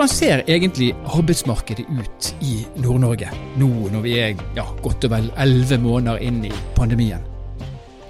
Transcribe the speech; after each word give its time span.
Hvordan 0.00 0.16
ser 0.16 0.40
egentlig 0.48 0.94
arbeidsmarkedet 1.04 1.84
ut 1.90 2.28
i 2.40 2.62
Nord-Norge 2.80 3.28
nå 3.60 3.66
når 3.92 4.00
vi 4.00 4.14
er 4.16 4.38
ja, 4.56 4.64
godt 4.80 5.04
og 5.04 5.12
vel 5.12 5.26
elleve 5.44 5.76
måneder 5.76 6.24
inn 6.24 6.38
i 6.48 6.52
pandemien? 6.72 7.20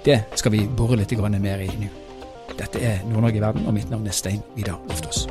Det 0.05 0.21
skal 0.39 0.55
vi 0.55 0.61
bore 0.77 0.95
litt 1.01 1.11
mer 1.11 1.59
i 1.59 1.67
nå. 1.67 1.89
Dette 2.55 2.79
er 2.79 3.03
Nord-Norge 3.09 3.41
i 3.41 3.43
verden, 3.43 3.67
og 3.67 3.75
mitt 3.75 3.91
navn 3.91 4.07
er 4.07 4.15
Stein 4.15 4.39
Vidar 4.55 4.79
Loftaas. 4.87 5.27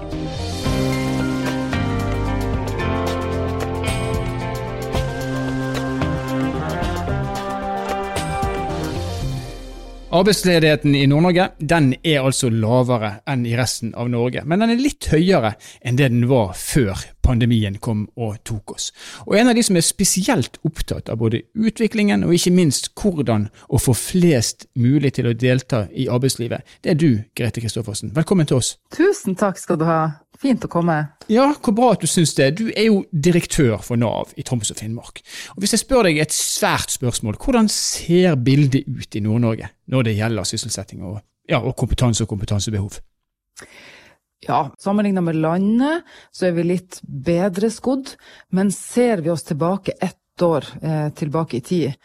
Arbeidsledigheten 10.11 10.95
i 10.99 11.05
Nord-Norge 11.07 11.45
den 11.63 11.93
er 12.03 12.25
altså 12.27 12.49
lavere 12.51 13.13
enn 13.31 13.45
i 13.47 13.53
resten 13.55 13.93
av 13.95 14.09
Norge, 14.11 14.43
men 14.43 14.59
den 14.59 14.73
er 14.75 14.81
litt 14.83 15.07
høyere 15.13 15.53
enn 15.87 16.01
det 16.01 16.09
den 16.11 16.25
var 16.27 16.51
før 16.59 17.05
pandemien 17.23 17.77
kom 17.79 18.09
og 18.19 18.41
tok 18.43 18.75
oss. 18.75 18.89
Og 19.29 19.37
En 19.39 19.53
av 19.53 19.55
de 19.55 19.63
som 19.63 19.79
er 19.79 19.87
spesielt 19.87 20.59
opptatt 20.67 21.13
av 21.15 21.21
både 21.23 21.45
utviklingen 21.55 22.27
og 22.27 22.35
ikke 22.35 22.51
minst 22.57 22.91
hvordan 22.99 23.47
å 23.71 23.79
få 23.79 23.95
flest 23.95 24.67
mulig 24.75 25.15
til 25.15 25.31
å 25.31 25.37
delta 25.37 25.85
i 25.95 26.09
arbeidslivet, 26.11 26.67
det 26.83 26.91
er 26.91 26.99
du, 26.99 27.23
Grete 27.39 27.63
Kristoffersen. 27.63 28.11
Velkommen 28.17 28.51
til 28.51 28.59
oss. 28.59 28.81
Tusen 28.91 29.39
takk 29.39 29.63
skal 29.63 29.79
du 29.79 29.87
ha. 29.87 30.01
Fint 30.41 30.65
å 30.65 30.71
komme. 30.73 30.97
Ja, 31.29 31.51
hvor 31.53 31.75
bra 31.77 31.91
at 31.93 32.01
du 32.01 32.09
syns 32.09 32.33
det. 32.39 32.47
Du 32.57 32.71
er 32.71 32.87
jo 32.87 33.03
direktør 33.13 33.83
for 33.85 34.01
Nav 34.01 34.33
i 34.41 34.45
Troms 34.47 34.71
og 34.73 34.79
Finnmark. 34.81 35.21
Og 35.53 35.61
Hvis 35.61 35.75
jeg 35.77 35.83
spør 35.83 36.09
deg 36.09 36.21
et 36.23 36.33
svært 36.33 36.95
spørsmål, 36.95 37.37
hvordan 37.37 37.69
ser 37.69 38.39
bildet 38.41 38.89
ut 38.89 39.19
i 39.19 39.21
Nord-Norge 39.21 39.69
når 39.93 40.09
det 40.09 40.17
gjelder 40.17 40.49
sysselsetting 40.49 41.05
og, 41.05 41.19
ja, 41.51 41.61
og 41.61 41.77
kompetanse 41.77 42.25
og 42.25 42.33
kompetansebehov? 42.33 42.97
Ja, 44.47 44.63
sammenlignet 44.81 45.27
med 45.27 45.37
landet 45.43 46.09
så 46.33 46.49
er 46.49 46.57
vi 46.57 46.65
litt 46.71 47.03
bedre 47.05 47.69
skodd, 47.69 48.15
men 48.57 48.73
ser 48.73 49.21
vi 49.21 49.29
oss 49.35 49.45
tilbake 49.45 49.99
ett 50.01 50.45
år 50.47 50.65
eh, 50.81 51.11
tilbake 51.21 51.61
i 51.61 51.65
tid, 51.69 52.01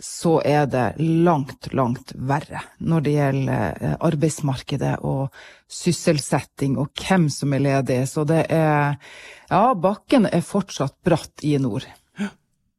så 0.00 0.38
er 0.44 0.66
det 0.72 0.86
langt, 0.98 1.68
langt 1.76 2.14
verre 2.16 2.62
når 2.78 3.04
det 3.04 3.14
gjelder 3.14 3.80
eh, 3.84 3.96
arbeidsmarkedet 4.08 4.94
og 5.06 5.28
sysselsetting 5.70 6.78
og 6.80 6.90
hvem 6.96 7.28
som 7.32 7.52
er 7.54 7.64
ledig. 7.66 8.02
Så 8.08 8.24
det 8.28 8.46
er 8.48 8.96
Ja, 9.50 9.74
bakken 9.74 10.28
er 10.30 10.44
fortsatt 10.46 10.94
bratt 11.04 11.42
i 11.42 11.56
nord. 11.58 11.88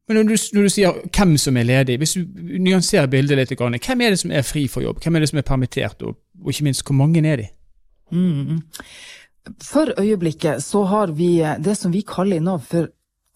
Men 0.08 0.18
når 0.18 0.30
du, 0.32 0.36
når 0.56 0.66
du, 0.66 0.70
sier 0.72 0.96
hvem 1.14 1.34
som 1.38 1.56
er 1.56 1.68
ledig, 1.68 1.98
hvis 2.00 2.16
du 2.16 2.24
nyanserer 2.58 3.10
bildet 3.12 3.38
litt, 3.38 3.52
hvem 3.54 4.02
er 4.02 4.14
det 4.14 4.20
som 4.20 4.32
er 4.34 4.46
fri 4.46 4.64
for 4.68 4.84
jobb? 4.84 4.98
Hvem 5.04 5.16
er 5.16 5.22
det 5.22 5.28
som 5.30 5.38
er 5.38 5.46
permittert, 5.46 6.02
og, 6.02 6.16
og 6.42 6.50
ikke 6.50 6.66
minst, 6.66 6.82
hvor 6.88 6.98
mange 6.98 7.22
er 7.22 7.44
de? 7.44 7.46
Mm. 8.12 8.58
For 9.62 9.92
øyeblikket 9.98 10.64
så 10.64 10.82
har 10.90 11.14
vi 11.16 11.36
det 11.40 11.76
som 11.78 11.94
vi 11.94 12.02
kaller 12.06 12.40
i 12.40 12.44
Nav 12.44 12.66
for 12.66 12.90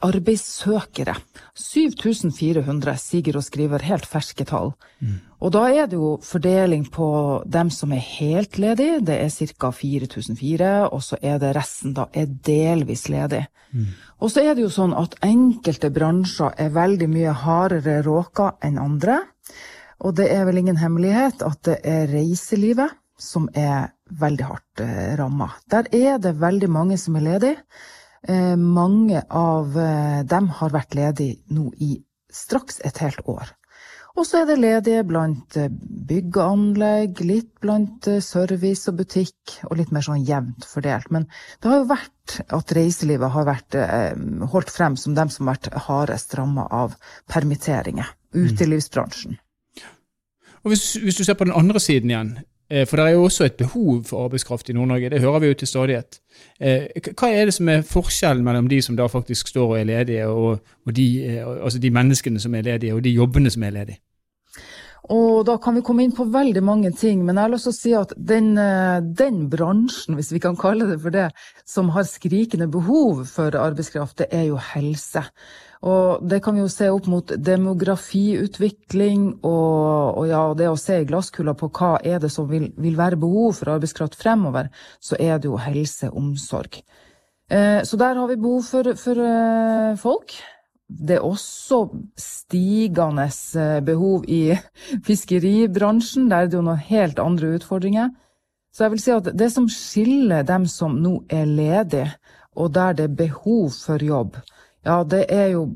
arbeidssøkere. 0.05 1.15
7400 1.57 2.97
siger 3.01 3.39
og 3.39 3.45
skriver 3.45 3.85
helt 3.87 4.07
ferske 4.07 4.45
tall. 4.45 4.75
Mm. 5.01 5.21
Og 5.41 5.53
da 5.53 5.63
er 5.73 5.89
det 5.89 5.97
jo 5.97 6.17
fordeling 6.23 6.85
på 6.93 7.09
dem 7.47 7.71
som 7.71 7.93
er 7.93 8.05
helt 8.05 8.59
ledige, 8.59 9.01
det 9.01 9.17
er 9.23 9.31
ca. 9.31 9.71
4004, 9.71 10.89
og 10.93 11.03
så 11.03 11.17
er 11.23 11.39
det 11.39 11.55
resten 11.57 11.95
da 11.97 12.07
er 12.13 12.27
delvis 12.27 13.09
ledig. 13.09 13.47
Mm. 13.73 13.89
Og 14.21 14.31
så 14.33 14.45
er 14.45 14.55
det 14.55 14.67
jo 14.67 14.73
sånn 14.73 14.95
at 14.97 15.17
enkelte 15.25 15.91
bransjer 15.91 16.55
er 16.59 16.77
veldig 16.77 17.09
mye 17.13 17.33
hardere 17.33 18.01
råka 18.05 18.55
enn 18.65 18.79
andre. 18.81 19.21
Og 20.05 20.17
det 20.17 20.29
er 20.33 20.45
vel 20.45 20.61
ingen 20.61 20.81
hemmelighet 20.81 21.43
at 21.45 21.63
det 21.65 21.81
er 21.85 22.09
reiselivet 22.13 22.97
som 23.17 23.49
er 23.57 23.95
veldig 24.21 24.45
hardt 24.45 24.81
eh, 24.85 25.15
ramma. 25.17 25.49
Der 25.73 25.89
er 25.93 26.19
det 26.21 26.37
veldig 26.41 26.69
mange 26.69 26.99
som 27.01 27.17
er 27.17 27.25
ledige. 27.25 27.63
Eh, 28.29 28.57
mange 28.57 29.23
av 29.31 29.77
eh, 29.79 30.25
dem 30.27 30.49
har 30.59 30.75
vært 30.75 30.97
ledige 30.99 31.39
nå 31.55 31.71
i 31.79 31.97
straks 32.33 32.81
et 32.85 32.99
helt 33.05 33.23
år. 33.31 33.53
Og 34.17 34.25
så 34.25 34.41
er 34.41 34.47
det 34.49 34.57
ledige 34.59 35.05
blant 35.05 35.55
byggeanlegg, 35.55 35.83
bygg 36.07 36.39
og 36.41 36.53
anlegg, 36.55 37.19
litt 37.29 37.51
blant 37.61 38.09
service 38.25 38.89
og 38.89 38.97
butikk, 39.03 39.59
og 39.69 39.77
litt 39.77 39.93
mer 39.93 40.07
sånn 40.07 40.25
jevnt 40.25 40.65
fordelt. 40.65 41.11
Men 41.13 41.27
det 41.61 41.69
har 41.69 41.83
jo 41.83 41.89
vært 41.91 42.37
at 42.57 42.73
reiselivet 42.79 43.35
har 43.35 43.47
vært 43.47 43.77
holdt 44.55 44.73
frem 44.73 44.97
som 44.97 45.15
dem 45.19 45.29
som 45.33 45.51
har 45.51 45.59
vært 45.59 45.85
hardest 45.85 46.33
ramma 46.39 46.65
av 46.73 46.97
permitteringer. 47.29 48.09
Mm. 48.33 48.47
Utelivsbransjen. 48.49 49.37
Og 50.65 50.73
hvis, 50.73 50.95
hvis, 51.03 51.21
du 51.21 51.27
ser 51.29 51.37
på 51.37 51.45
den 51.45 51.59
andre 51.59 51.83
siden 51.83 52.15
igjen, 52.15 52.33
Eh, 52.39 52.56
for 52.67 52.99
det 52.99 53.05
er 53.07 53.15
jo 53.15 53.25
også 53.25 53.45
et 53.45 53.53
behov 53.53 54.05
for 54.05 54.25
arbeidskraft 54.25 54.69
i 54.69 54.73
Nord-Norge, 54.73 55.11
det 55.11 55.21
hører 55.21 55.39
vi 55.39 55.47
jo 55.47 55.55
til 55.55 55.69
stadighet. 55.69 56.19
Eh, 56.61 56.89
hva 57.13 57.31
er 57.31 57.49
det 57.49 57.55
som 57.55 57.69
er 57.69 57.85
forskjellen 57.87 58.45
mellom 58.45 58.69
de 58.69 58.81
som 58.83 58.97
da 58.99 59.07
faktisk 59.11 59.49
står 59.53 59.69
og 59.69 59.79
er 59.81 59.89
ledige, 59.89 60.27
og, 60.27 60.59
og 60.87 60.97
de, 60.97 61.07
eh, 61.25 61.47
altså 61.47 61.79
de 61.79 61.91
menneskene 61.91 62.41
som 62.41 62.55
er 62.55 62.67
ledige, 62.67 62.95
og 62.95 63.05
de 63.05 63.11
jobbene 63.11 63.51
som 63.51 63.63
er 63.63 63.71
ledige? 63.71 64.01
Og 65.13 65.45
da 65.47 65.55
kan 65.63 65.77
vi 65.77 65.85
komme 65.87 66.03
inn 66.03 66.15
på 66.17 66.25
veldig 66.35 66.63
mange 66.67 66.91
ting, 66.99 67.21
men 67.23 67.37
jeg 67.37 67.47
har 67.47 67.53
lyst 67.53 67.69
til 67.69 67.75
å 67.75 67.77
si 67.77 67.93
at 67.95 68.15
den, 68.17 68.49
den, 69.19 69.45
bransjen, 69.53 70.17
hvis 70.19 70.33
vi 70.35 70.41
kan 70.43 70.59
kalle 70.59 70.89
det 70.89 70.99
for 71.05 71.15
det, 71.15 71.29
som 71.69 71.93
har 71.95 72.09
skrikende 72.09 72.67
behov 72.73 73.23
for 73.31 73.55
arbeidskraft, 73.55 74.19
det 74.25 74.29
er 74.35 74.49
jo 74.49 74.59
helse. 74.73 75.23
Og 75.87 76.25
det 76.27 76.41
kan 76.43 76.57
vi 76.57 76.65
jo 76.65 76.73
se 76.73 76.89
opp 76.91 77.07
mot 77.11 77.33
demografiutvikling 77.37 79.27
og, 79.45 80.19
og 80.19 80.25
ja, 80.31 80.43
det 80.59 80.71
å 80.71 80.79
se 80.81 81.01
i 81.03 81.09
glasskula 81.09 81.55
på 81.59 81.69
hva 81.77 81.97
er 82.03 82.19
det 82.23 82.33
som 82.33 82.49
vil, 82.51 82.71
vil, 82.81 82.97
være 82.99 83.21
behov 83.21 83.61
for 83.61 83.75
arbeidskraft 83.77 84.17
fremover, 84.19 84.71
så 85.01 85.19
er 85.21 85.39
det 85.39 85.51
jo 85.51 85.61
helse 85.61 86.11
omsorg. 86.11 86.81
Eh, 87.53 87.83
så 87.87 87.99
der 88.01 88.19
har 88.19 88.31
vi 88.31 88.41
behov 88.41 88.65
for, 88.67 88.95
for 88.99 89.23
eh, 89.23 89.95
folk. 90.01 90.35
Det 90.87 91.17
er 91.17 91.25
også 91.27 91.81
stigende 92.21 93.27
eh, 93.59 93.81
behov 93.85 94.25
i 94.31 94.55
fiskeribransjen. 95.07 96.29
Der 96.31 96.47
er 96.47 96.51
det 96.51 96.59
jo 96.59 96.67
noen 96.67 96.85
helt 96.91 97.19
andre 97.23 97.57
utfordringer. 97.59 98.13
Så 98.73 98.85
jeg 98.85 98.93
vil 98.93 99.03
si 99.03 99.15
at 99.15 99.31
det 99.35 99.49
som 99.55 99.67
skiller 99.73 100.45
dem 100.47 100.67
som 100.69 100.99
nå 101.01 101.23
er 101.33 101.49
ledige, 101.49 102.11
og 102.57 102.75
der 102.77 102.95
det 102.97 103.09
er 103.09 103.19
behov 103.25 103.71
for 103.73 104.03
jobb, 104.05 104.37
ja, 104.87 105.01
det 105.03 105.25
er 105.35 105.49
jo 105.57 105.67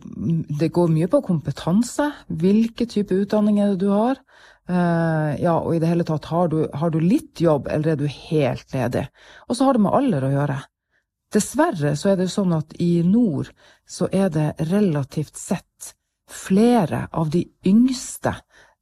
Det 0.61 0.71
går 0.71 0.91
mye 0.93 1.09
på 1.11 1.21
kompetanse. 1.27 2.11
Hvilke 2.29 2.87
type 2.87 3.15
utdanninger 3.15 3.75
du 3.75 3.89
har. 3.91 4.21
Uh, 4.71 5.35
ja, 5.41 5.57
og 5.59 5.75
i 5.75 5.81
det 5.83 5.89
hele 5.91 6.07
tatt, 6.07 6.29
har 6.31 6.51
du, 6.53 6.61
har 6.79 6.93
du, 6.95 7.01
litt 7.03 7.41
jobb, 7.43 7.67
eller 7.67 7.93
er 7.93 7.99
du 7.99 8.07
helt 8.07 8.71
ledig? 8.71 9.09
Og 9.49 9.59
så 9.59 9.67
har 9.67 9.75
det 9.75 9.83
med 9.83 9.97
alder 9.99 10.29
å 10.29 10.31
gjøre. 10.31 10.59
Dessverre 11.31 11.95
så 11.97 12.13
er 12.13 12.19
det 12.19 12.31
sånn 12.33 12.53
at 12.57 12.75
i 12.83 13.05
nord 13.07 13.53
så 13.87 14.09
er 14.11 14.33
det 14.35 14.49
relativt 14.71 15.39
sett 15.39 15.93
flere 16.31 17.07
av 17.15 17.31
de 17.31 17.45
yngste 17.67 18.35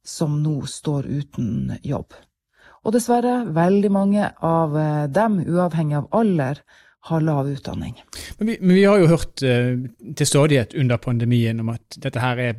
som 0.05 0.39
nå 0.41 0.63
står 0.65 1.05
uten 1.05 1.75
jobb. 1.85 2.13
Og 2.87 2.95
dessverre, 2.95 3.43
veldig 3.53 3.91
mange 3.91 4.29
av 4.45 4.77
eh, 4.79 5.07
dem, 5.11 5.41
uavhengig 5.45 5.97
av 5.99 6.07
alder, 6.15 6.61
har 7.09 7.21
lav 7.21 7.49
utdanning. 7.51 7.99
Men 8.37 8.47
vi, 8.47 8.57
men 8.61 8.75
vi 8.75 8.85
har 8.85 8.99
jo 8.99 9.07
hørt 9.07 9.43
uh, 9.45 9.77
til 10.19 10.27
stadighet 10.27 10.73
under 10.75 10.99
pandemien 10.99 11.61
om 11.63 11.71
at 11.71 11.95
dette 12.03 12.19
her 12.19 12.41
er 12.43 12.57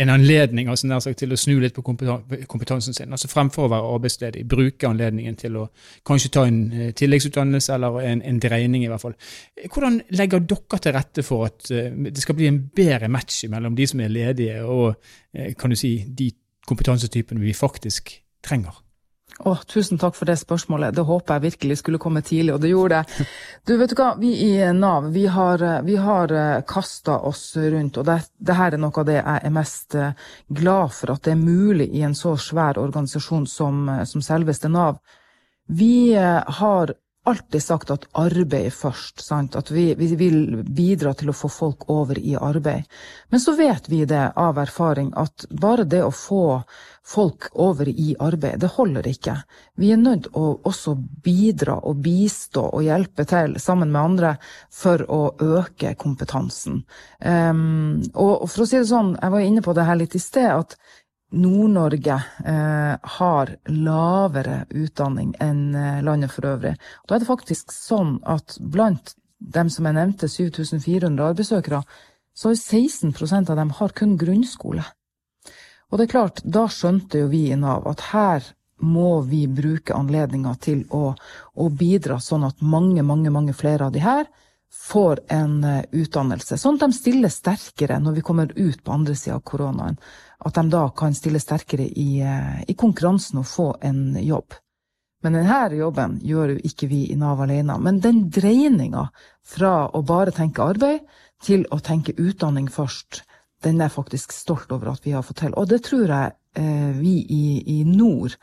en 0.00 0.12
anledning 0.12 0.70
altså 0.72 0.88
nær 0.88 1.02
sagt, 1.04 1.18
til 1.20 1.34
å 1.34 1.38
snu 1.38 1.58
litt 1.60 1.76
på 1.76 1.84
kompetansen 1.84 2.96
sin. 2.96 3.12
altså 3.12 3.28
Fremfor 3.30 3.66
å 3.66 3.72
være 3.72 3.92
arbeidsledig, 3.96 4.44
bruke 4.48 4.88
anledningen 4.88 5.38
til 5.40 5.58
å 5.60 5.66
kanskje 6.06 6.32
ta 6.36 6.46
en 6.48 6.60
uh, 6.72 6.90
tilleggsutdannelse 6.96 7.74
eller 7.76 8.00
en, 8.08 8.24
en, 8.26 8.42
dreining, 8.42 8.84
i 8.84 8.90
hvert 8.90 9.04
fall. 9.04 9.16
Hvordan 9.66 10.00
legger 10.18 10.44
dere 10.54 10.80
til 10.80 10.96
rette 10.96 11.26
for 11.26 11.48
at 11.50 11.72
uh, 11.74 11.88
det 12.08 12.24
skal 12.24 12.38
bli 12.38 12.50
en 12.50 12.62
bedre 12.76 13.10
match 13.12 13.44
mellom 13.52 13.78
de 13.78 13.88
som 13.90 14.04
er 14.04 14.14
ledige, 14.14 14.62
og 14.64 14.96
kan 15.58 15.70
du 15.70 15.78
si, 15.78 15.96
de 16.06 16.32
kompetansetypene 16.66 17.42
vi 17.42 17.56
faktisk 17.56 18.14
trenger? 18.44 18.80
Å, 19.40 19.54
tusen 19.64 19.96
takk 20.00 20.16
for 20.18 20.28
det 20.28 20.36
spørsmålet. 20.36 20.92
Det 20.96 21.04
håper 21.08 21.38
jeg 21.38 21.44
virkelig 21.46 21.78
skulle 21.80 22.00
komme 22.02 22.20
tidlig, 22.24 22.52
og 22.54 22.60
det 22.60 22.72
gjorde 22.74 22.98
det. 23.00 23.26
Du, 23.64 23.72
vet 23.80 23.92
du 23.92 23.96
hva, 23.96 24.10
vi 24.20 24.34
i 24.44 24.50
Nav 24.76 25.08
vi 25.14 25.24
har, 25.32 25.64
vi 25.86 25.96
har 25.96 26.34
eh, 26.36 26.60
kasta 26.68 27.16
oss 27.30 27.44
rundt, 27.56 27.96
og 27.96 28.08
det, 28.08 28.18
det, 28.36 28.56
her 28.58 28.76
er 28.76 28.82
noe 28.82 28.92
av 29.00 29.08
det 29.08 29.16
jeg 29.16 29.44
er 29.48 29.54
mest 29.54 29.96
eh, 29.96 30.26
glad 30.60 30.92
for 30.96 31.14
at 31.14 31.24
det 31.24 31.32
er 31.32 31.40
mulig 31.40 31.88
i 31.96 32.04
en 32.04 32.16
så 32.18 32.34
svær 32.36 32.80
organisasjon 32.82 33.48
som, 33.48 33.86
eh, 33.88 34.04
som 34.08 34.24
selveste 34.24 34.68
Nav. 34.72 35.00
Vi 35.70 36.12
har 36.12 36.92
alltid 37.24 37.62
sagt 37.62 37.90
at 37.90 38.06
arbeid 38.12 38.72
først. 38.72 39.20
Sant? 39.20 39.56
At 39.56 39.70
vi, 39.70 39.94
vi, 39.94 40.08
vil 40.16 40.62
bidra 40.64 41.12
til 41.14 41.30
å 41.30 41.36
få 41.36 41.50
folk 41.52 41.88
over 41.92 42.18
i 42.18 42.36
arbeid. 42.36 42.88
Men 43.28 43.42
så 43.42 43.54
vet 43.58 43.88
vi 43.92 44.04
det 44.08 44.30
av 44.40 44.58
erfaring 44.58 45.12
at 45.20 45.46
bare 45.50 45.84
det 45.84 46.02
å 46.04 46.12
få 46.14 46.62
folk 47.06 47.48
over 47.58 47.88
i 47.88 48.14
arbeid, 48.20 48.60
det 48.62 48.72
holder 48.76 49.08
ikke. 49.10 49.34
Vi 49.80 49.90
er 49.92 50.00
nødt 50.00 50.28
å 50.36 50.60
også 50.68 50.94
bidra 51.24 51.80
og 51.88 52.02
bistå 52.04 52.66
og 52.68 52.84
hjelpe 52.86 53.26
til 53.28 53.56
sammen 53.60 53.90
med 53.90 54.02
andre 54.02 54.34
for 54.72 55.02
å 55.10 55.22
øke 55.40 55.96
kompetansen. 55.98 56.84
Um, 57.18 57.98
og 58.14 58.46
for 58.48 58.64
å 58.64 58.68
si 58.68 58.78
det 58.78 58.90
sånn, 58.92 59.16
jeg 59.18 59.34
var 59.34 59.46
inne 59.46 59.64
på 59.64 59.74
det 59.76 59.88
her 59.88 59.98
litt 59.98 60.14
i 60.14 60.22
sted, 60.22 60.52
at 60.54 60.78
Nord-Norge 61.30 62.16
eh, 62.44 62.94
har 63.16 63.54
lavere 63.70 64.64
utdanning 64.70 65.34
enn 65.40 65.74
eh, 65.74 66.02
landet 66.02 66.32
for 66.34 66.48
øvrig. 66.50 66.74
Da 67.06 67.16
er 67.16 67.22
det 67.22 67.30
faktisk 67.30 67.74
sånn 67.74 68.18
at 68.26 68.58
blant 68.60 69.14
dem 69.40 69.70
som 69.72 69.86
jeg 69.86 69.96
nevnte, 69.96 70.28
7400 70.28 71.28
arbeidssøkere, 71.30 71.82
så 72.34 72.54
16% 72.54 73.50
av 73.50 73.58
dem 73.58 73.70
har 73.78 73.94
kun 73.96 74.16
grunnskole. 74.20 74.84
Og 75.90 75.98
det 75.98 76.06
er 76.06 76.12
klart, 76.12 76.42
da 76.44 76.66
skjønte 76.70 77.24
jo 77.24 77.30
vi 77.32 77.48
i 77.50 77.58
Nav 77.58 77.88
at 77.90 78.10
her 78.12 78.44
må 78.80 79.20
vi 79.28 79.44
bruke 79.50 79.94
anledninga 79.96 80.54
til 80.62 80.84
å, 80.96 81.12
å, 81.54 81.66
bidra 81.68 82.20
sånn 82.22 82.46
at 82.48 82.62
mange, 82.64 83.02
mange, 83.04 83.32
mange 83.32 83.52
flere 83.56 83.88
av 83.88 83.92
de 83.92 84.04
her 84.04 84.24
får 84.70 85.20
en 85.34 85.58
uh, 85.66 85.82
utdannelse. 85.90 86.56
Sånn 86.56 86.78
at 86.78 86.86
de 86.86 86.96
stiller 86.96 87.32
sterkere 87.32 87.98
når 88.00 88.20
vi 88.20 88.24
kommer 88.24 88.52
ut 88.54 88.80
på 88.84 88.94
andre 88.94 89.16
sida 89.18 89.36
av 89.36 89.44
koronaen. 89.44 89.98
At 90.40 90.56
de 90.56 90.66
da 90.72 90.86
kan 90.96 91.14
stille 91.14 91.40
sterkere 91.42 91.84
i, 91.84 92.22
uh, 92.24 92.60
i 92.64 92.74
konkurransen 92.74 93.42
og 93.42 93.48
få 93.48 93.70
en 93.84 94.14
jobb. 94.24 94.56
Men 95.20 95.36
denne 95.36 95.76
jobben 95.76 96.16
gjør 96.24 96.54
jo 96.54 96.60
ikke 96.64 96.88
vi 96.88 97.00
i 97.12 97.16
Nav 97.20 97.42
alene. 97.44 97.76
Men 97.78 98.00
den 98.00 98.28
dreininga 98.32 99.10
fra 99.44 99.90
å 99.92 100.00
bare 100.06 100.32
tenke 100.32 100.64
arbeid 100.64 101.04
til 101.44 101.66
å 101.72 101.80
tenke 101.84 102.16
utdanning 102.16 102.70
først, 102.72 103.22
den 103.64 103.80
er 103.80 103.90
jeg 103.90 103.96
faktisk 103.98 104.32
stolt 104.32 104.72
over 104.72 104.94
at 104.94 105.04
vi 105.04 105.12
har 105.12 105.24
fått 105.24 105.42
til. 105.44 105.54
Og 105.60 105.68
det 105.68 105.82
tror 105.84 106.08
jeg 106.08 106.32
eh, 106.56 106.90
vi 106.96 107.14
i, 107.20 107.44
i, 107.76 107.78
nord 107.84 108.36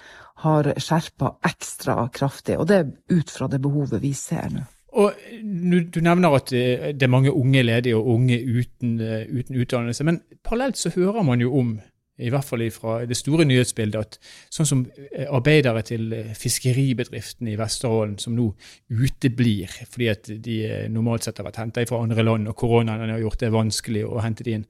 har 0.43 0.69
skjerpa 0.77 1.37
ekstra 1.49 2.03
kraftig, 2.13 2.59
og 2.61 2.67
det 2.69 2.77
er 2.77 2.91
ut 3.17 3.33
fra 3.33 3.49
det 3.49 3.61
behovet 3.63 4.03
vi 4.03 4.13
ser 4.17 4.51
nå. 4.53 4.65
Og 4.87 5.13
Du 5.93 5.99
nevner 5.99 6.35
at 6.35 6.49
det 6.49 7.03
er 7.03 7.11
mange 7.11 7.33
unge 7.33 7.63
ledige 7.63 7.95
og 7.95 8.07
unge 8.07 8.39
uten, 8.39 8.99
eh, 9.01 9.27
uten 9.29 9.59
utdannelse, 9.59 10.03
men 10.03 10.21
parallelt 10.43 10.77
så 10.77 10.89
hører 10.95 11.23
man 11.23 11.41
jo 11.41 11.51
om 11.59 11.79
i 12.17 12.31
hvert 12.33 12.45
fall 12.45 12.63
fra 12.73 12.97
det 13.05 13.17
store 13.17 13.45
nyhetsbildet, 13.45 13.97
at 13.97 14.17
sånn 14.53 14.67
som 14.69 14.83
eh, 15.11 15.27
arbeidere 15.29 15.83
til 15.85 16.09
eh, 16.15 16.31
fiskeribedriftene 16.37 17.53
i 17.53 17.57
Vesterålen, 17.59 18.17
som 18.21 18.33
nå 18.37 18.47
uteblir 18.89 19.69
fordi 19.85 20.09
at 20.09 20.31
de 20.43 20.57
eh, 20.65 20.87
normalt 20.93 21.27
sett 21.27 21.37
har 21.37 21.47
vært 21.47 21.61
henta 21.61 21.85
fra 21.89 22.01
andre 22.01 22.25
land, 22.25 22.49
og 22.49 22.57
koronaen 22.57 23.13
har 23.13 23.21
gjort 23.21 23.43
det 23.43 23.51
vanskelig 23.53 24.03
å 24.07 24.21
hente 24.23 24.45
de 24.47 24.57
inn, 24.57 24.65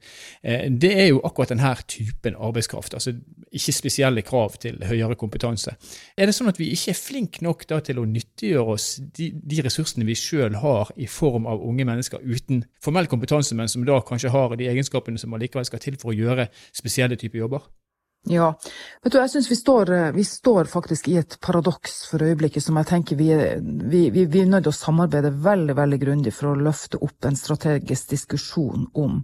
det 0.68 0.90
er 0.92 1.08
jo 1.10 1.22
akkurat 1.24 1.52
denne 1.52 1.70
typen 1.88 2.36
arbeidskraft. 2.36 2.94
altså 2.94 3.14
Ikke 3.54 3.72
spesielle 3.74 4.22
krav 4.26 4.58
til 4.60 4.78
høyere 4.84 5.16
kompetanse. 5.18 5.74
Er 6.16 6.28
det 6.28 6.34
sånn 6.36 6.50
at 6.50 6.58
vi 6.60 6.70
ikke 6.74 6.92
er 6.92 6.98
flinke 6.98 7.44
nok 7.44 7.64
da 7.70 7.80
til 7.84 8.00
å 8.00 8.06
nyttiggjøre 8.08 8.74
oss 8.74 8.88
de, 9.16 9.30
de 9.32 9.62
ressursene 9.64 10.06
vi 10.08 10.16
sjøl 10.18 10.58
har 10.62 10.92
i 10.96 11.08
form 11.10 11.48
av 11.48 11.62
unge 11.64 11.86
mennesker 11.88 12.22
uten 12.24 12.62
formell 12.84 13.08
kompetanse, 13.10 13.56
men 13.56 13.70
som 13.70 13.86
da 13.88 14.00
kanskje 14.04 14.32
har 14.34 14.56
de 14.58 14.68
egenskapene 14.70 15.20
som 15.20 15.34
allikevel 15.36 15.66
skal 15.68 15.82
til 15.82 15.98
for 16.00 16.12
å 16.12 16.18
gjøre 16.18 16.48
spesielle 16.76 17.18
typer 17.18 17.37
jobber? 17.40 17.66
Ja, 18.28 18.50
vet 19.02 19.14
du, 19.14 19.18
jeg 19.22 19.30
syns 19.30 19.48
vi, 19.48 19.56
eh, 19.94 20.10
vi, 20.12 20.24
står 20.24 20.68
faktisk 20.68 21.08
i 21.08 21.16
et 21.20 21.38
paradoks 21.40 22.02
for 22.10 22.22
øyeblikket 22.22 22.64
som 22.64 22.76
jeg 22.76 22.88
tenker 22.90 23.16
vi, 23.16 23.30
vi, 23.62 24.08
vi, 24.10 24.26
vi 24.26 24.42
er 24.42 24.50
nødt 24.50 24.66
til 24.66 24.74
å 24.74 24.76
samarbeide 24.76 25.30
veldig 25.44 25.76
veldig 25.78 25.98
grundig 26.02 26.34
for 26.36 26.50
å 26.50 26.58
løfte 26.58 27.00
opp 27.00 27.24
en 27.24 27.38
strategisk 27.38 28.10
diskusjon 28.12 28.88
om. 28.92 29.22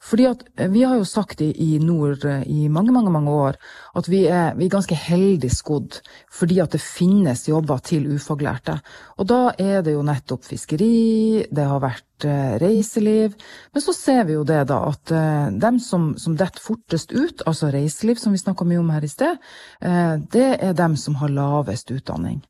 Fordi 0.00 0.26
at 0.30 0.44
eh, 0.56 0.70
Vi 0.72 0.86
har 0.86 0.96
jo 0.96 1.04
sagt 1.04 1.42
i, 1.44 1.50
i 1.52 1.78
nord 1.82 2.24
eh, 2.24 2.46
i 2.48 2.68
mange 2.72 2.94
mange, 2.96 3.12
mange 3.12 3.30
år 3.30 3.58
at 3.98 4.08
vi 4.08 4.24
er, 4.26 4.54
vi 4.56 4.70
er 4.70 4.76
ganske 4.78 4.96
heldig 4.96 5.50
skodd 5.52 6.00
fordi 6.32 6.62
at 6.62 6.72
det 6.72 6.80
finnes 6.80 7.48
jobber 7.48 7.82
til 7.84 8.08
ufaglærte. 8.14 8.78
Og 9.18 9.28
da 9.28 9.42
er 9.58 9.82
det 9.84 9.98
jo 9.98 10.06
nettopp 10.06 10.46
fiskeri, 10.48 11.44
det 11.50 11.66
har 11.66 11.82
vært 11.82 12.06
reiseliv. 12.24 13.34
Men 13.72 13.82
så 13.82 13.94
ser 13.96 14.24
vi 14.28 14.36
jo 14.36 14.44
det, 14.46 14.62
da, 14.70 14.78
at 14.90 15.12
uh, 15.14 15.48
dem 15.62 15.80
som, 15.82 16.12
som 16.18 16.36
detter 16.38 16.62
fortest 16.62 17.12
ut, 17.12 17.44
altså 17.46 17.70
reiseliv, 17.74 18.20
som 18.20 18.34
vi 18.34 18.42
snakka 18.42 18.66
mye 18.68 18.80
om 18.82 18.90
her 18.94 19.06
i 19.06 19.10
sted, 19.10 19.40
uh, 19.84 20.16
det 20.32 20.48
er 20.58 20.76
dem 20.78 20.96
som 21.00 21.18
har 21.20 21.32
lavest 21.34 21.92
utdanning. 21.94 22.40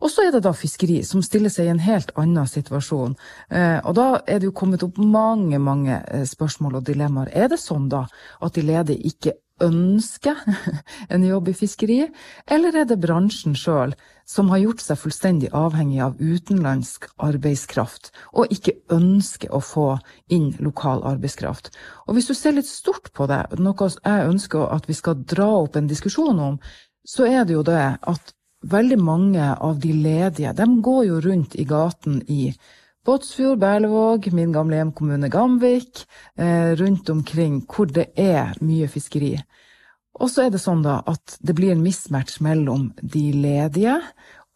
Og 0.00 0.10
så 0.10 0.24
er 0.24 0.32
det 0.32 0.44
da 0.46 0.54
fiskeri, 0.56 1.02
som 1.04 1.22
stiller 1.22 1.52
seg 1.52 1.68
i 1.68 1.72
en 1.74 1.82
helt 1.84 2.14
annen 2.16 2.46
situasjon. 2.48 3.12
Og 3.84 3.90
da 3.98 4.06
er 4.24 4.40
det 4.40 4.48
jo 4.48 4.54
kommet 4.56 4.82
opp 4.86 4.96
mange, 4.96 5.58
mange 5.60 5.98
spørsmål 6.26 6.78
og 6.80 6.86
dilemmaer. 6.88 7.28
Er 7.36 7.50
det 7.52 7.60
sånn 7.60 7.90
da 7.92 8.06
at 8.40 8.56
de 8.56 8.64
ledige 8.64 9.12
ikke 9.12 9.36
ønsker 9.64 10.38
en 11.14 11.24
jobb 11.26 11.50
i 11.50 11.56
fiskeri, 11.56 11.98
eller 12.46 12.76
er 12.76 12.88
det 12.88 13.00
bransjen 13.02 13.56
sjøl 13.58 13.94
som 14.28 14.50
har 14.52 14.60
gjort 14.60 14.82
seg 14.84 15.00
fullstendig 15.00 15.50
avhengig 15.56 16.02
av 16.04 16.18
utenlandsk 16.20 17.08
arbeidskraft, 17.24 18.10
og 18.36 18.52
ikke 18.52 18.76
ønsker 18.92 19.54
å 19.54 19.62
få 19.64 19.88
inn 20.34 20.50
lokal 20.60 21.04
arbeidskraft? 21.08 21.72
Og 22.06 22.18
hvis 22.18 22.28
du 22.28 22.34
ser 22.36 22.56
litt 22.58 22.68
stort 22.68 23.12
på 23.16 23.28
det, 23.30 23.44
noe 23.58 23.92
jeg 23.92 24.32
ønsker 24.32 24.68
at 24.68 24.88
vi 24.88 24.96
skal 24.98 25.22
dra 25.24 25.48
opp 25.62 25.78
en 25.80 25.88
diskusjon 25.90 26.42
om, 26.50 26.58
så 27.08 27.24
er 27.28 27.46
det 27.48 27.56
jo 27.56 27.64
det 27.64 27.86
at 27.96 28.34
veldig 28.68 28.98
mange 29.00 29.54
av 29.54 29.78
de 29.80 29.92
ledige, 29.94 30.52
de 30.52 30.66
går 30.82 31.04
jo 31.08 31.20
rundt 31.24 31.54
i 31.56 31.64
gaten 31.68 32.20
i 32.26 32.52
Båtsfjord, 33.08 33.58
Berlevåg, 33.58 34.26
min 34.32 34.52
gamle 34.52 34.76
hjemkommune 34.76 35.28
Gamvik, 35.28 36.06
eh, 36.36 36.76
rundt 36.76 37.08
omkring 37.08 37.62
hvor 37.64 37.86
det 37.88 38.10
er 38.20 38.50
mye 38.60 38.84
fiskeri. 38.88 39.30
Og 40.20 40.28
så 40.28 40.44
er 40.44 40.50
det 40.52 40.60
sånn 40.60 40.82
da 40.84 40.98
at 41.08 41.38
det 41.40 41.54
blir 41.56 41.72
en 41.72 41.80
mismatch 41.80 42.42
mellom 42.44 42.90
de 43.00 43.22
ledige 43.32 43.94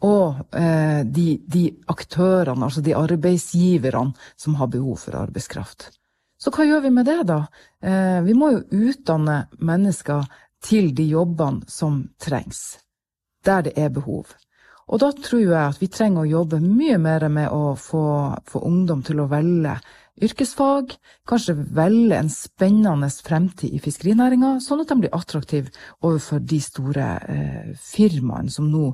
og 0.04 0.52
eh, 0.52 1.00
de, 1.00 1.26
de, 1.48 1.64
aktørene, 1.94 2.68
altså 2.68 2.84
de 2.84 2.92
arbeidsgiverne 2.92 4.12
som 4.36 4.60
har 4.60 4.68
behov 4.68 5.00
for 5.06 5.16
arbeidskraft. 5.22 5.88
Så 6.36 6.52
hva 6.52 6.68
gjør 6.68 6.84
vi 6.84 6.92
med 6.92 7.08
det, 7.08 7.22
da? 7.32 7.46
Eh, 7.80 8.20
vi 8.28 8.36
må 8.36 8.52
jo 8.52 8.66
utdanne 8.84 9.46
mennesker 9.64 10.28
til 10.60 10.92
de 10.92 11.08
jobbene 11.14 11.64
som 11.72 12.02
trengs, 12.20 12.82
der 13.48 13.64
det 13.70 13.78
er 13.80 13.88
behov. 13.96 14.36
Og 14.90 15.00
da 15.02 15.12
tror 15.14 15.42
jeg 15.42 15.56
at 15.56 15.80
vi 15.80 15.88
trenger 15.92 16.24
å 16.24 16.30
jobbe 16.30 16.58
mye 16.62 16.98
mer 17.00 17.28
med 17.32 17.52
å 17.54 17.74
få, 17.78 18.04
få 18.48 18.62
ungdom 18.66 19.04
til 19.06 19.22
å 19.22 19.28
velge 19.30 19.76
yrkesfag, 20.22 20.92
kanskje 21.28 21.56
velge 21.74 22.18
en 22.18 22.30
spennende 22.32 23.08
fremtid 23.24 23.72
i 23.72 23.80
fiskerinæringa, 23.82 24.58
sånn 24.60 24.82
at 24.82 24.92
de 24.92 24.98
blir 25.00 25.16
attraktive 25.16 25.72
overfor 26.02 26.42
de 26.44 26.60
store 26.62 27.08
eh, 27.32 27.72
firmaene 27.80 28.52
som 28.52 28.68
nå 28.70 28.92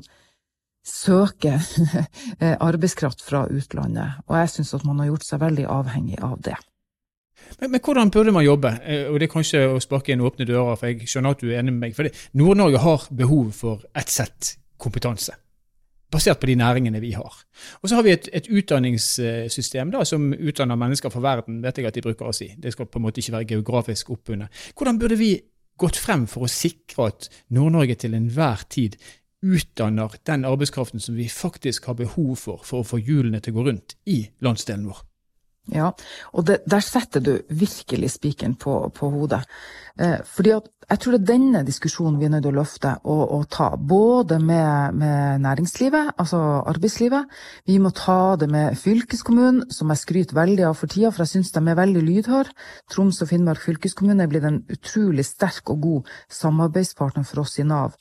søker 0.88 1.58
eh, 2.42 2.54
arbeidskraft 2.54 3.24
fra 3.24 3.46
utlandet. 3.50 4.22
Og 4.28 4.38
jeg 4.38 4.54
syns 4.54 4.74
at 4.78 4.86
man 4.88 5.02
har 5.02 5.10
gjort 5.10 5.26
seg 5.26 5.42
veldig 5.42 5.66
avhengig 5.72 6.20
av 6.22 6.38
det. 6.44 6.56
Men, 7.58 7.72
men, 7.72 7.80
hvordan 7.80 8.12
burde 8.12 8.32
man 8.34 8.46
jobbe? 8.46 8.76
Eh, 8.84 9.08
og 9.10 9.18
Det 9.18 9.28
er 9.28 9.34
kanskje 9.34 9.66
å 9.72 9.82
sparke 9.82 10.14
inn 10.14 10.24
åpne 10.24 10.46
dører, 10.48 10.78
for 10.78 10.92
jeg 10.92 11.10
skjønner 11.10 11.34
at 11.34 11.42
du 11.42 11.50
er 11.50 11.58
enig 11.60 11.74
med 11.74 11.88
meg. 11.88 11.98
For 11.98 12.08
Nord-Norge 12.38 12.86
har 12.86 13.10
behov 13.10 13.52
for 13.56 13.84
ett 13.98 14.12
sett 14.12 14.54
kompetanse 14.78 15.34
basert 16.10 16.40
på 16.40 16.48
de 16.48 16.56
næringene 16.58 17.00
vi 17.00 17.12
har. 17.12 17.34
Og 17.82 17.88
så 17.88 17.98
har 17.98 18.06
vi 18.06 18.14
et, 18.14 18.28
et 18.32 18.48
utdanningssystem 18.48 19.92
da, 19.92 20.04
som 20.08 20.30
utdanner 20.32 20.78
mennesker 20.80 21.12
for 21.12 21.24
verden, 21.24 21.62
vet 21.62 21.78
jeg 21.78 21.88
at 21.90 21.98
de 21.98 22.04
bruker 22.04 22.30
å 22.30 22.34
si. 22.36 22.50
Det 22.56 22.72
skal 22.72 22.88
på 22.88 23.00
en 23.00 23.06
måte 23.08 23.22
ikke 23.22 23.36
være 23.36 23.50
geografisk 23.54 24.10
oppbundet. 24.16 24.48
Hvordan 24.76 24.98
burde 24.98 25.20
vi 25.20 25.34
gått 25.78 26.00
frem 26.00 26.26
for 26.30 26.46
å 26.46 26.52
sikre 26.52 27.10
at 27.12 27.28
Nord-Norge 27.54 27.98
til 28.02 28.16
enhver 28.18 28.64
tid 28.72 28.96
utdanner 29.44 30.16
den 30.26 30.46
arbeidskraften 30.48 31.00
som 31.00 31.14
vi 31.14 31.28
faktisk 31.30 31.86
har 31.86 31.98
behov 32.00 32.34
for 32.40 32.64
for 32.66 32.82
å 32.82 32.88
få 32.88 32.98
hjulene 32.98 33.38
til 33.40 33.54
å 33.54 33.60
gå 33.60 33.68
rundt 33.68 33.94
i 34.10 34.24
landsdelen 34.42 34.88
vår? 34.90 35.04
Ja, 35.68 35.90
og 36.32 36.46
det, 36.48 36.62
der 36.64 36.80
setter 36.80 37.20
du 37.20 37.34
virkelig 37.52 38.14
spikeren 38.14 38.54
på, 38.56 38.72
på, 38.96 39.10
hodet. 39.12 39.42
Eh, 40.00 40.16
fordi 40.24 40.54
at 40.54 40.68
jeg 40.88 41.00
tror 41.02 41.14
det 41.14 41.18
er 41.20 41.28
denne 41.28 41.60
diskusjonen 41.66 42.16
vi 42.16 42.24
er 42.24 42.30
nødt 42.32 42.46
til 42.46 42.54
å 42.54 42.60
løfte 42.62 42.92
og, 43.04 43.24
og 43.36 43.42
ta. 43.52 43.66
Både 43.76 44.38
med, 44.40 44.96
med, 44.96 45.42
næringslivet, 45.44 46.14
altså 46.16 46.40
arbeidslivet. 46.72 47.28
Vi 47.68 47.76
må 47.84 47.92
ta 47.92 48.36
det 48.40 48.48
med 48.48 48.78
fylkeskommunen, 48.80 49.66
som 49.74 49.92
jeg 49.92 50.00
skryter 50.00 50.38
veldig 50.38 50.64
av 50.70 50.78
for 50.80 50.88
tida, 50.88 51.10
for 51.12 51.26
jeg 51.26 51.34
syns 51.34 51.52
de 51.52 51.60
er 51.60 51.80
veldig 51.82 52.04
lydhøre. 52.06 52.54
Troms 52.88 53.20
og 53.24 53.28
Finnmark 53.28 53.60
fylkeskommune 53.66 54.24
er 54.24 54.32
blitt 54.32 54.48
en 54.48 54.62
utrolig 54.72 55.26
sterk 55.28 55.68
og 55.74 55.84
god 55.84 56.14
samarbeidspartner 56.32 57.28
for 57.28 57.44
oss 57.44 57.58
i 57.60 57.66
Nav. 57.68 57.98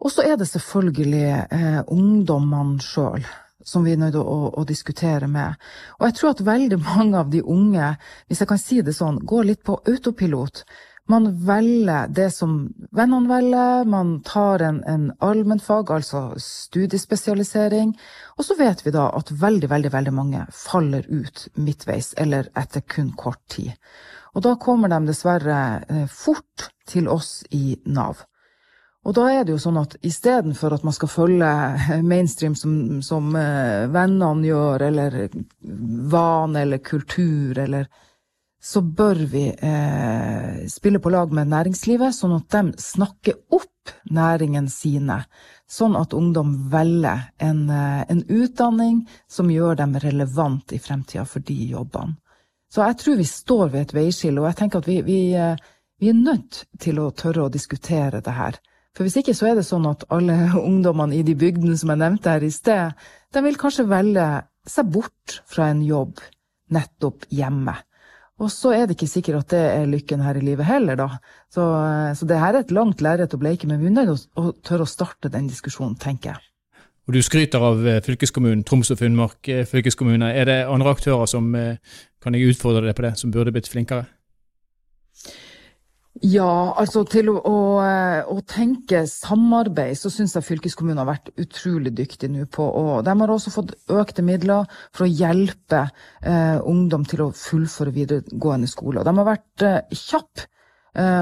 Og 0.00 0.14
så 0.14 0.24
er 0.24 0.40
det 0.40 0.48
selvfølgelig 0.48 1.28
eh, 1.52 1.82
ungdommene 1.92 2.80
sjøl 2.80 3.28
som 3.68 3.84
vi 3.84 3.94
er 3.94 4.00
nødt 4.00 4.16
til 4.16 4.24
å, 4.24 4.52
å, 4.56 4.66
diskutere 4.68 5.28
med. 5.30 5.56
Og 6.00 6.08
jeg 6.08 6.18
tror 6.18 6.34
at 6.34 6.44
veldig 6.46 6.78
mange 6.90 7.18
av 7.20 7.32
de 7.32 7.42
unge, 7.44 7.94
hvis 8.28 8.44
jeg 8.44 8.50
kan 8.50 8.62
si 8.62 8.82
det 8.84 8.96
sånn, 8.96 9.20
går 9.28 9.50
litt 9.50 9.66
på 9.66 9.80
autopilot. 9.84 10.64
Man 11.08 11.30
velger 11.46 12.10
det 12.12 12.26
som 12.36 12.56
vennene 12.92 13.30
velger, 13.30 13.86
man 13.88 14.18
tar 14.28 14.60
en, 14.66 14.82
en 14.84 15.06
allmennfag, 15.24 15.88
altså 15.94 16.20
studiespesialisering, 16.44 17.94
og 18.36 18.44
så 18.44 18.58
vet 18.58 18.84
vi 18.84 18.92
da 18.92 19.06
at 19.16 19.32
veldig, 19.32 19.70
veldig, 19.72 19.92
veldig 19.94 20.12
mange 20.12 20.44
faller 20.52 21.08
ut 21.08 21.46
midtveis, 21.56 22.12
eller 22.20 22.50
etter 22.60 22.84
kun 22.84 23.14
kort 23.16 23.40
tid. 23.48 23.72
Og 24.36 24.44
da 24.44 24.58
kommer 24.60 24.92
de 24.92 25.00
dessverre 25.08 25.60
eh, 25.88 26.04
fort 26.12 26.68
til 26.88 27.08
oss 27.08 27.40
i 27.56 27.78
Nav. 27.88 28.26
Og 29.08 29.14
da 29.16 29.28
er 29.32 29.46
det 29.46 29.54
jo 29.54 29.60
sånn 29.62 29.78
at 29.80 29.96
istedenfor 30.04 30.74
at 30.76 30.84
man 30.84 30.92
skal 30.92 31.08
følge 31.08 31.52
mainstream 32.04 32.56
som, 32.58 32.74
som 33.04 33.30
uh, 33.32 33.88
vennene 33.88 34.44
gjør, 34.50 34.84
eller 34.90 35.16
vane 36.12 36.66
eller 36.66 36.84
kultur, 36.84 37.56
eller 37.64 37.88
så 38.60 38.82
bør 38.82 39.20
vi 39.30 39.44
eh, 39.54 40.64
spille 40.66 40.98
på 40.98 41.12
lag 41.14 41.30
med 41.30 41.46
næringslivet, 41.46 42.10
sånn 42.10 42.32
at 42.40 42.48
de 42.50 42.82
snakker 42.82 43.36
opp 43.54 43.92
næringen 44.10 44.66
sine 44.66 45.20
sånn 45.68 45.96
at 45.98 46.16
ungdom 46.16 46.54
velger 46.72 47.28
en, 47.44 47.68
eh, 47.70 48.04
en 48.08 48.22
utdanning 48.24 49.02
som 49.28 49.50
gjør 49.50 49.76
dem 49.76 49.96
relevant 50.00 50.72
i 50.72 50.78
fremtida 50.78 51.24
for 51.24 51.40
de 51.40 51.58
jobbene. 51.72 52.16
Så 52.72 52.84
jeg 52.84 52.98
tror 53.00 53.16
vi 53.16 53.24
står 53.24 53.68
ved 53.68 53.80
et 53.80 53.94
veiskille, 53.94 54.40
og 54.40 54.48
jeg 54.48 54.56
tenker 54.56 54.78
at 54.78 54.88
vi, 54.88 55.00
vi, 55.02 55.20
eh, 55.36 55.56
vi, 56.00 56.08
er 56.08 56.14
nødt 56.14 56.64
til 56.80 57.00
å 57.00 57.10
tørre 57.10 57.46
å 57.46 57.52
diskutere 57.52 58.20
det 58.20 58.34
her. 58.36 58.58
For 58.96 59.06
hvis 59.06 59.18
ikke 59.20 59.34
så 59.36 59.50
er 59.50 59.58
det 59.58 59.66
sånn 59.68 59.86
at 59.90 60.06
alle 60.14 60.36
ungdommene 60.70 61.18
i 61.18 61.26
de 61.26 61.36
bygdene 61.38 61.76
som 61.78 61.92
jeg 61.92 62.02
nevnte 62.02 62.36
her 62.36 62.46
i 62.46 62.52
sted, 62.54 62.96
de 63.34 63.44
vil 63.44 63.60
kanskje 63.60 63.88
velge 63.90 64.28
seg 64.68 64.88
bort 64.92 65.40
fra 65.48 65.70
en 65.72 65.84
jobb 65.86 66.20
nettopp 66.74 67.28
hjemme. 67.32 67.74
Og 68.38 68.50
så 68.54 68.70
er 68.76 68.86
det 68.86 68.94
ikke 68.94 69.10
sikkert 69.10 69.40
at 69.40 69.54
det 69.54 69.62
er 69.72 69.88
lykken 69.90 70.20
her 70.22 70.38
i 70.38 70.44
livet 70.44 70.68
heller, 70.68 70.98
da. 70.98 71.08
Så, 71.50 71.64
så 72.14 72.28
det 72.28 72.38
her 72.38 72.54
er 72.54 72.62
et 72.62 72.74
langt 72.74 73.02
lerret 73.02 73.34
å 73.34 73.40
bleike, 73.40 73.66
men 73.66 73.80
vi 73.82 73.88
er 73.90 73.96
nødt 73.96 74.28
til 74.28 74.44
å 74.44 74.52
tørre 74.62 74.86
å 74.86 74.90
starte 74.90 75.32
den 75.32 75.48
diskusjonen, 75.50 75.96
tenker 75.98 76.36
jeg. 76.36 76.44
Og 77.08 77.16
Du 77.16 77.22
skryter 77.24 77.62
av 77.64 77.80
eh, 77.88 78.02
fylkeskommunen, 78.04 78.62
Troms 78.68 78.92
og 78.92 79.00
Finnmark 79.00 79.48
eh, 79.48 79.64
fylkeskommune. 79.66 80.28
Er 80.28 80.44
det 80.44 80.58
andre 80.68 80.92
aktører 80.92 81.26
som 81.26 81.48
eh, 81.56 81.80
kan 82.22 82.36
jeg 82.36 82.52
utfordre 82.52 82.84
deg 82.84 82.94
på 82.98 83.06
det, 83.06 83.14
som 83.18 83.32
burde 83.32 83.54
blitt 83.54 83.70
flinkere? 83.72 84.04
Ja, 86.24 86.74
altså 86.74 87.04
til 87.06 87.28
å, 87.30 87.36
å, 87.46 87.58
å 88.32 88.36
tenke 88.48 89.04
samarbeid, 89.06 89.94
så 90.00 90.10
syns 90.10 90.34
jeg 90.34 90.46
fylkeskommunen 90.48 90.98
har 90.98 91.06
vært 91.12 91.30
utrolig 91.38 91.92
dyktig 91.94 92.30
nå 92.32 92.46
på. 92.50 92.64
Og 92.64 93.04
de 93.06 93.14
har 93.20 93.32
også 93.32 93.52
fått 93.54 93.74
økte 93.94 94.24
midler 94.26 94.66
for 94.90 95.06
å 95.06 95.10
hjelpe 95.10 95.84
eh, 95.86 96.58
ungdom 96.66 97.06
til 97.06 97.22
å 97.28 97.32
fullføre 97.36 97.94
videregående 97.94 98.70
skole. 98.70 98.98
Og 98.98 99.06
de 99.06 99.14
har 99.20 99.28
vært 99.30 99.66
eh, 99.68 99.98
kjappe 100.08 100.48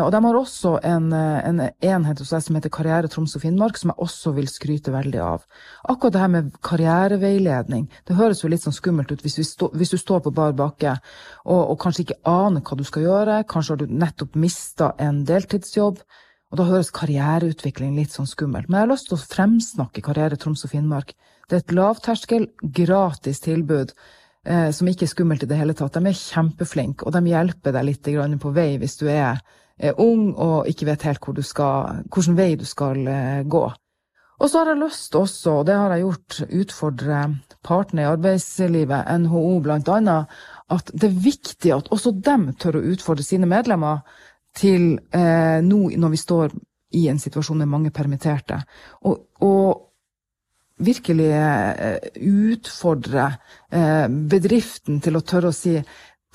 og 0.00 0.09
de 0.14 0.21
har 0.25 0.37
også 0.38 0.71
en, 0.88 1.11
eh, 1.12 1.49
en 1.49 1.59
enhet 1.61 2.21
hos 2.23 2.30
deg 2.33 2.42
som 2.42 2.56
heter 2.56 2.73
Karriere 2.73 3.11
Troms 3.12 3.35
og 3.37 3.42
Finnmark, 3.42 3.76
som 3.76 3.90
jeg 3.92 4.00
også 4.06 4.33
vil 4.33 4.49
skryte 4.49 4.92
veldig 4.95 5.21
av. 5.21 5.45
Akkurat 5.85 6.14
det 6.14 6.23
her 6.23 6.30
med 6.33 6.52
karriereveiledning, 6.64 7.88
det 8.09 8.16
høres 8.16 8.40
jo 8.40 8.49
litt 8.49 8.64
sånn 8.64 8.76
skummelt 8.76 9.12
ut 9.12 9.21
hvis, 9.21 9.37
stå, 9.50 9.68
hvis 9.76 9.92
du 9.92 9.99
står 10.00 10.23
på 10.25 10.33
bar 10.33 10.54
bakke 10.56 10.95
og, 11.45 11.61
og, 11.61 11.76
kanskje 11.83 12.06
ikke 12.06 12.21
aner 12.25 12.64
hva 12.64 12.78
du 12.78 12.85
skal 12.88 13.04
gjøre, 13.04 13.42
kanskje 13.50 13.75
har 13.75 13.83
du 13.83 13.92
nettopp 13.92 14.38
mista 14.40 14.95
en 14.99 15.25
deltidsjobb. 15.28 16.00
Og 16.54 16.61
da 16.61 16.68
høres 16.71 16.95
karriereutvikling 16.95 17.99
litt 17.99 18.14
sånn 18.14 18.28
skummelt. 18.30 18.71
Men 18.71 18.78
jeg 18.78 18.87
har 18.87 18.92
lyst 18.95 19.11
til 19.11 19.18
å 19.18 19.25
fremsnakke 19.26 20.04
Karriere 20.06 20.38
Troms 20.38 20.62
og 20.64 20.73
Finnmark. 20.73 21.12
Det 21.50 21.59
er 21.59 21.64
et 21.64 21.75
lavterskel, 21.75 22.47
gratis 22.62 23.42
tilbud 23.45 23.92
eh, 24.47 24.71
som 24.73 24.88
ikke 24.88 25.04
er 25.04 25.12
skummelt 25.12 25.45
i 25.45 25.50
det 25.50 25.59
hele 25.59 25.75
tatt. 25.76 25.99
De 25.99 26.06
er 26.06 26.16
kjempeflinke, 26.16 27.04
og 27.04 27.12
de 27.12 27.35
hjelper 27.35 27.76
deg 27.76 27.88
litt 27.90 28.11
på 28.40 28.54
vei 28.54 28.71
hvis 28.80 28.97
du 29.02 29.09
er 29.11 29.42
ung 30.00 30.30
og 30.35 30.68
ikke 30.71 30.87
vet 30.88 31.04
helt 31.09 31.25
hvor 31.25 31.42
skal, 31.45 32.04
hvilken 32.09 32.38
vei 32.38 32.54
du 32.56 32.64
skal 32.68 33.02
eh, 33.09 33.42
gå. 33.45 33.64
Og 34.37 34.50
så 34.52 34.61
har 34.61 34.73
jeg 34.73 34.83
lyst 34.83 35.16
også, 35.16 35.61
og 35.61 35.66
det 35.66 35.76
har 35.76 35.95
jeg 35.95 36.04
gjort, 36.04 36.38
utfordre 36.61 37.21
partene 37.64 38.04
i 38.04 38.09
arbeidslivet, 38.11 39.09
NHO 39.23 39.61
bl.a., 39.64 40.16
at 40.76 40.90
det 40.92 41.09
er 41.09 41.21
viktig 41.25 41.73
at 41.73 41.88
også 41.95 42.12
dem 42.21 42.50
tør 42.61 42.80
å 42.80 42.87
utfordre 42.92 43.25
sine 43.25 43.49
medlemmer 43.49 44.02
til 44.56 44.97
eh, 45.14 45.61
nå 45.64 45.80
når 45.97 46.12
vi 46.12 46.21
står 46.21 46.56
i 46.97 47.06
en 47.09 47.21
situasjon 47.21 47.62
med 47.62 47.71
mange 47.71 47.92
permitterte, 47.95 48.61
og, 49.09 49.25
og 49.45 49.87
virkelig 50.85 51.30
eh, 51.33 52.11
utfordre 52.28 53.30
eh, 53.73 54.04
bedriften 54.09 55.00
til 55.04 55.16
å 55.16 55.25
tørre 55.25 55.52
å 55.52 55.56
si 55.56 55.78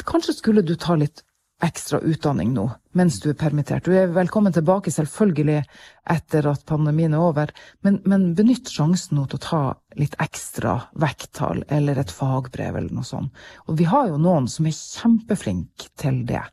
kanskje 0.07 0.39
skulle 0.39 0.65
du 0.65 0.73
ta 0.81 0.95
litt 0.97 1.21
ekstra 1.63 1.99
utdanning 1.99 2.53
nå, 2.55 2.65
mens 2.97 3.19
du 3.21 3.29
er 3.31 3.37
permittert. 3.39 3.85
Du 3.85 3.93
er 3.95 4.11
velkommen 4.13 4.53
tilbake, 4.53 4.91
selvfølgelig, 4.93 5.61
etter 6.09 6.47
at 6.51 6.65
pandemien 6.69 7.13
er 7.13 7.25
over, 7.25 7.53
men, 7.85 7.99
men 8.09 8.31
benytt 8.37 8.71
sjansen 8.73 9.19
nå 9.19 9.27
til 9.29 9.39
å 9.39 9.43
ta 9.45 9.61
litt 9.99 10.17
ekstra 10.21 10.77
vekttall 11.01 11.63
eller 11.69 12.01
et 12.01 12.13
fagbrev 12.13 12.79
eller 12.79 12.95
noe 12.95 13.07
sånt. 13.07 13.31
Og 13.67 13.77
vi 13.79 13.87
har 13.91 14.09
jo 14.09 14.19
noen 14.21 14.49
som 14.51 14.67
er 14.67 14.77
kjempeflinke 14.77 15.93
til 16.01 16.23
det 16.29 16.43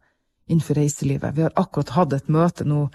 innenfor 0.48 0.74
reiselivet. 0.80 1.34
Vi 1.36 1.44
har 1.44 1.56
akkurat 1.60 1.92
hatt 1.96 2.14
et 2.16 2.30
møte 2.32 2.64
nå 2.64 2.86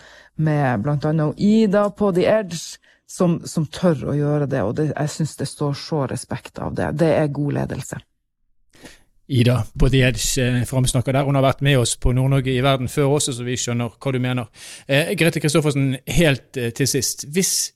med 0.42 0.86
bl.a. 0.86 1.28
Ida 1.38 1.90
på 1.94 2.10
The 2.16 2.26
Edge, 2.30 2.64
som, 3.10 3.38
som, 3.46 3.68
tør 3.70 4.08
å 4.10 4.16
gjøre 4.18 4.48
det, 4.50 4.64
og 4.66 4.76
det, 4.80 4.88
jeg 4.94 5.12
syns 5.14 5.36
det 5.38 5.50
står 5.52 5.78
så 5.78 6.06
respekt 6.10 6.58
av 6.64 6.74
det. 6.78 6.94
Det 6.98 7.12
er 7.14 7.34
god 7.36 7.60
ledelse. 7.60 8.00
Ida 9.28 9.62
på 9.80 9.90
The 9.90 10.02
Edge 10.04 10.44
eh, 10.44 10.64
framsnakker 10.68 11.16
der. 11.16 11.24
Hun 11.24 11.38
har 11.40 11.46
vært 11.46 11.64
med 11.64 11.78
oss 11.80 11.96
på 11.96 12.12
Nord-Norge 12.16 12.52
i 12.52 12.64
verden 12.64 12.90
før 12.92 13.16
også, 13.18 13.36
så 13.38 13.46
vi 13.48 13.56
skjønner 13.60 13.94
hva 13.96 14.12
du 14.12 14.20
mener. 14.24 14.50
Eh, 14.88 15.14
Grete 15.20 15.40
Kristoffersen, 15.44 15.94
helt 16.18 16.60
eh, 16.60 16.74
til 16.76 16.90
sist. 16.90 17.28
Hvis 17.32 17.72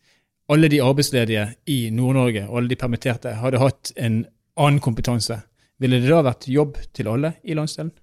alle 0.52 0.70
de 0.72 0.82
arbeidsledige 0.84 1.46
i 1.72 1.88
Nord-Norge 1.96 2.48
og 2.50 2.60
alle 2.60 2.74
de 2.74 2.80
permitterte 2.80 3.38
hadde 3.40 3.62
hatt 3.64 3.94
en 3.96 4.26
annen 4.58 4.84
kompetanse, 4.84 5.40
ville 5.80 6.02
det 6.02 6.12
da 6.12 6.24
vært 6.26 6.50
jobb 6.52 6.80
til 6.96 7.12
alle 7.14 7.38
i 7.48 7.56
landsdelen? 7.56 7.94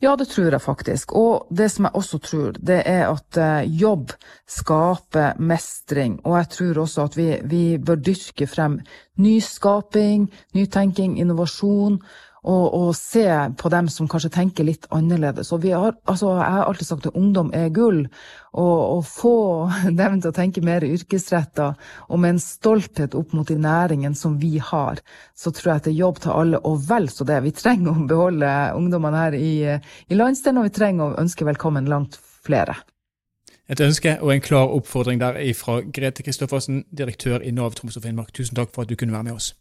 Ja, 0.00 0.14
det 0.16 0.30
tror 0.32 0.54
jeg 0.54 0.62
faktisk. 0.64 1.12
Og 1.12 1.46
det 1.52 1.68
som 1.70 1.84
jeg 1.84 1.94
også 1.94 2.18
tror, 2.24 2.56
det 2.56 2.78
er 2.88 3.02
at 3.10 3.36
eh, 3.36 3.68
jobb 3.82 4.14
skaper 4.48 5.36
mestring. 5.36 6.20
Og 6.24 6.38
jeg 6.38 6.48
tror 6.54 6.80
også 6.84 7.04
at 7.04 7.16
vi, 7.16 7.28
vi 7.44 7.78
bør 7.78 8.00
dyrke 8.00 8.46
frem 8.48 8.78
nyskaping, 9.20 10.30
nytenking, 10.56 11.18
innovasjon 11.20 12.00
og, 12.42 12.74
og, 12.74 12.90
se 12.96 13.26
på 13.60 13.70
dem 13.72 13.88
som 13.92 14.08
kanskje 14.08 14.32
tenker 14.32 14.66
litt 14.66 14.86
annerledes. 14.94 15.52
Og 15.52 15.64
har, 15.68 15.96
altså, 16.08 16.32
jeg 16.38 16.54
har 16.56 16.68
alltid 16.68 16.88
sagt 16.88 17.08
at 17.10 17.18
ungdom 17.18 17.50
er 17.56 17.68
gull, 17.74 18.04
og 18.56 18.76
å 18.96 19.00
få 19.06 19.34
dem 20.00 20.20
til 20.20 20.30
å 20.30 20.36
tenke 20.36 20.64
mer 20.64 20.86
yrkesretta 20.86 21.72
og 22.08 22.22
med 22.22 22.36
en 22.36 22.42
stolthet 22.42 23.16
opp 23.18 23.34
mot 23.36 23.48
de 23.48 23.58
næringene 23.60 24.16
som 24.18 24.38
vi 24.40 24.56
har, 24.58 25.02
så 25.36 25.52
tror 25.52 25.72
jeg 25.72 25.82
at 25.82 25.88
det 25.88 25.94
er 25.94 26.00
jobb 26.02 26.22
til 26.24 26.36
alle, 26.36 26.62
og 26.64 26.86
vel 26.88 27.10
så 27.12 27.26
det. 27.28 27.42
Vi 27.44 27.56
trenger 27.56 27.92
å 27.92 28.08
beholde 28.10 28.54
ungdommene 28.78 29.26
her 29.26 29.36
i, 29.38 29.52
i 30.08 30.18
landsdelen, 30.18 30.62
og 30.62 30.70
vi 30.70 30.78
trenger 30.80 31.10
å 31.10 31.20
ønske 31.20 31.48
velkommen 31.48 31.90
langt 31.90 32.18
flere. 32.46 32.80
Et 33.70 33.80
ønske 33.84 34.16
og 34.18 34.32
en 34.34 34.42
klar 34.42 34.72
oppfordring 34.74 35.20
der 35.20 35.36
fra 35.54 35.78
Grete 35.94 36.24
Kristoffersen, 36.26 36.82
direktør 36.90 37.44
i 37.46 37.52
Nav 37.54 37.76
Troms 37.78 38.00
og 38.00 38.02
Finnmark. 38.02 38.32
Tusen 38.34 38.58
takk 38.58 38.72
for 38.74 38.82
at 38.82 38.90
du 38.90 38.96
kunne 38.98 39.14
være 39.14 39.28
med 39.28 39.36
oss. 39.38 39.52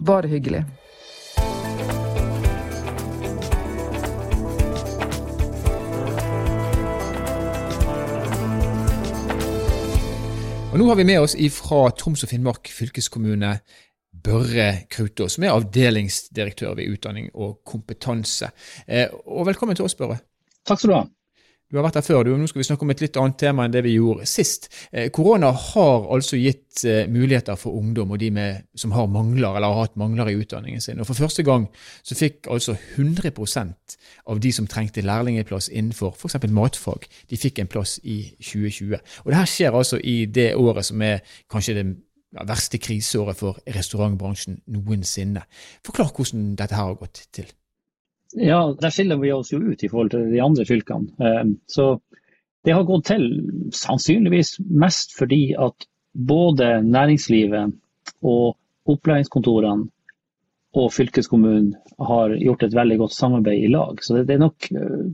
Bare 0.00 0.30
hyggelig. 0.32 0.64
Og 10.74 10.80
Nå 10.80 10.88
har 10.88 10.96
vi 10.98 11.04
med 11.06 11.22
oss 11.22 11.36
fra 11.54 11.84
Troms 11.94 12.24
og 12.26 12.28
Finnmark 12.32 12.66
fylkeskommune 12.66 13.52
Børre 14.26 14.88
Krutås, 14.90 15.36
som 15.36 15.44
er 15.46 15.52
avdelingsdirektør 15.54 16.72
ved 16.74 16.90
Utdanning 16.90 17.28
og 17.30 17.60
kompetanse. 17.62 18.48
Eh, 18.82 19.06
og 19.30 19.46
velkommen 19.46 19.78
til 19.78 19.86
oss, 19.86 19.94
Børre. 19.94 20.16
Takk 20.66 20.82
skal 20.82 20.90
du 20.90 20.96
ha. 20.96 21.04
Du 21.74 21.80
har 21.80 21.88
vært 21.88 21.96
her 21.98 22.04
før, 22.06 22.20
du. 22.22 22.36
Nå 22.38 22.46
skal 22.46 22.60
vi 22.60 22.64
snakke 22.68 22.86
om 22.86 22.92
et 22.92 23.00
litt 23.02 23.16
annet 23.18 23.34
tema 23.40 23.64
enn 23.66 23.72
det 23.74 23.80
vi 23.82 23.96
gjorde 23.96 24.28
sist. 24.30 24.68
Eh, 24.94 25.08
korona 25.10 25.48
har 25.58 26.04
altså 26.14 26.38
gitt 26.38 26.84
eh, 26.86 27.08
muligheter 27.10 27.58
for 27.58 27.74
ungdom 27.74 28.12
og 28.14 28.20
de 28.22 28.28
med, 28.30 28.68
som 28.78 28.94
har 28.94 29.08
mangler 29.10 29.56
eller 29.56 29.74
har 29.74 29.88
hatt 29.88 29.98
mangler 29.98 30.30
i 30.30 30.36
utdanningen 30.38 30.84
sin. 30.84 31.02
Og 31.02 31.08
For 31.08 31.18
første 31.18 31.42
gang 31.42 31.64
så 32.06 32.14
fikk 32.14 32.46
altså 32.46 32.76
100% 32.78 33.96
av 34.30 34.44
de 34.44 34.52
som 34.54 34.70
trengte 34.70 35.02
lærlingplass 35.02 35.66
innenfor 35.72 36.14
f.eks. 36.14 36.38
matfag, 36.46 37.10
de 37.26 37.40
fikk 37.42 37.58
en 37.58 37.72
plass 37.74 37.96
i 38.04 38.20
2020. 38.38 38.94
Og 39.24 39.34
det 39.34 39.40
her 39.40 39.52
skjer 39.56 39.74
altså 39.74 39.98
i 39.98 40.16
det 40.30 40.52
året 40.54 40.86
som 40.86 41.02
er 41.02 41.26
kanskje 41.50 41.74
det 41.80 41.88
verste 42.38 42.78
kriseåret 42.78 43.42
for 43.42 43.58
restaurantbransjen 43.66 44.62
noensinne. 44.78 45.42
Forklar 45.82 46.14
hvordan 46.14 46.52
dette 46.54 46.78
her 46.78 46.92
har 46.92 47.02
gått 47.02 47.26
til. 47.34 47.50
Ja, 48.34 48.74
der 48.80 48.90
skiller 48.90 49.20
vi 49.22 49.32
oss 49.32 49.52
jo 49.52 49.60
ut 49.62 49.82
i 49.84 49.88
forhold 49.90 50.10
til 50.14 50.28
de 50.32 50.42
andre 50.42 50.66
fylkene. 50.66 51.10
Eh, 51.20 51.44
så 51.70 51.98
det 52.64 52.74
har 52.74 52.86
gått 52.88 53.10
til 53.12 53.26
sannsynligvis 53.76 54.56
mest 54.70 55.14
fordi 55.18 55.54
at 55.58 55.86
både 56.14 56.78
næringslivet 56.86 57.74
og 58.24 58.56
opplæringskontorene 58.90 59.90
og 60.74 60.90
fylkeskommunen 60.90 61.74
har 62.02 62.34
gjort 62.40 62.64
et 62.66 62.74
veldig 62.74 62.98
godt 63.04 63.14
samarbeid 63.14 63.66
i 63.66 63.70
lag. 63.70 64.00
Så 64.02 64.22
det, 64.22 64.34
er 64.34 64.42
nok 64.42 64.70
eh, 64.72 65.04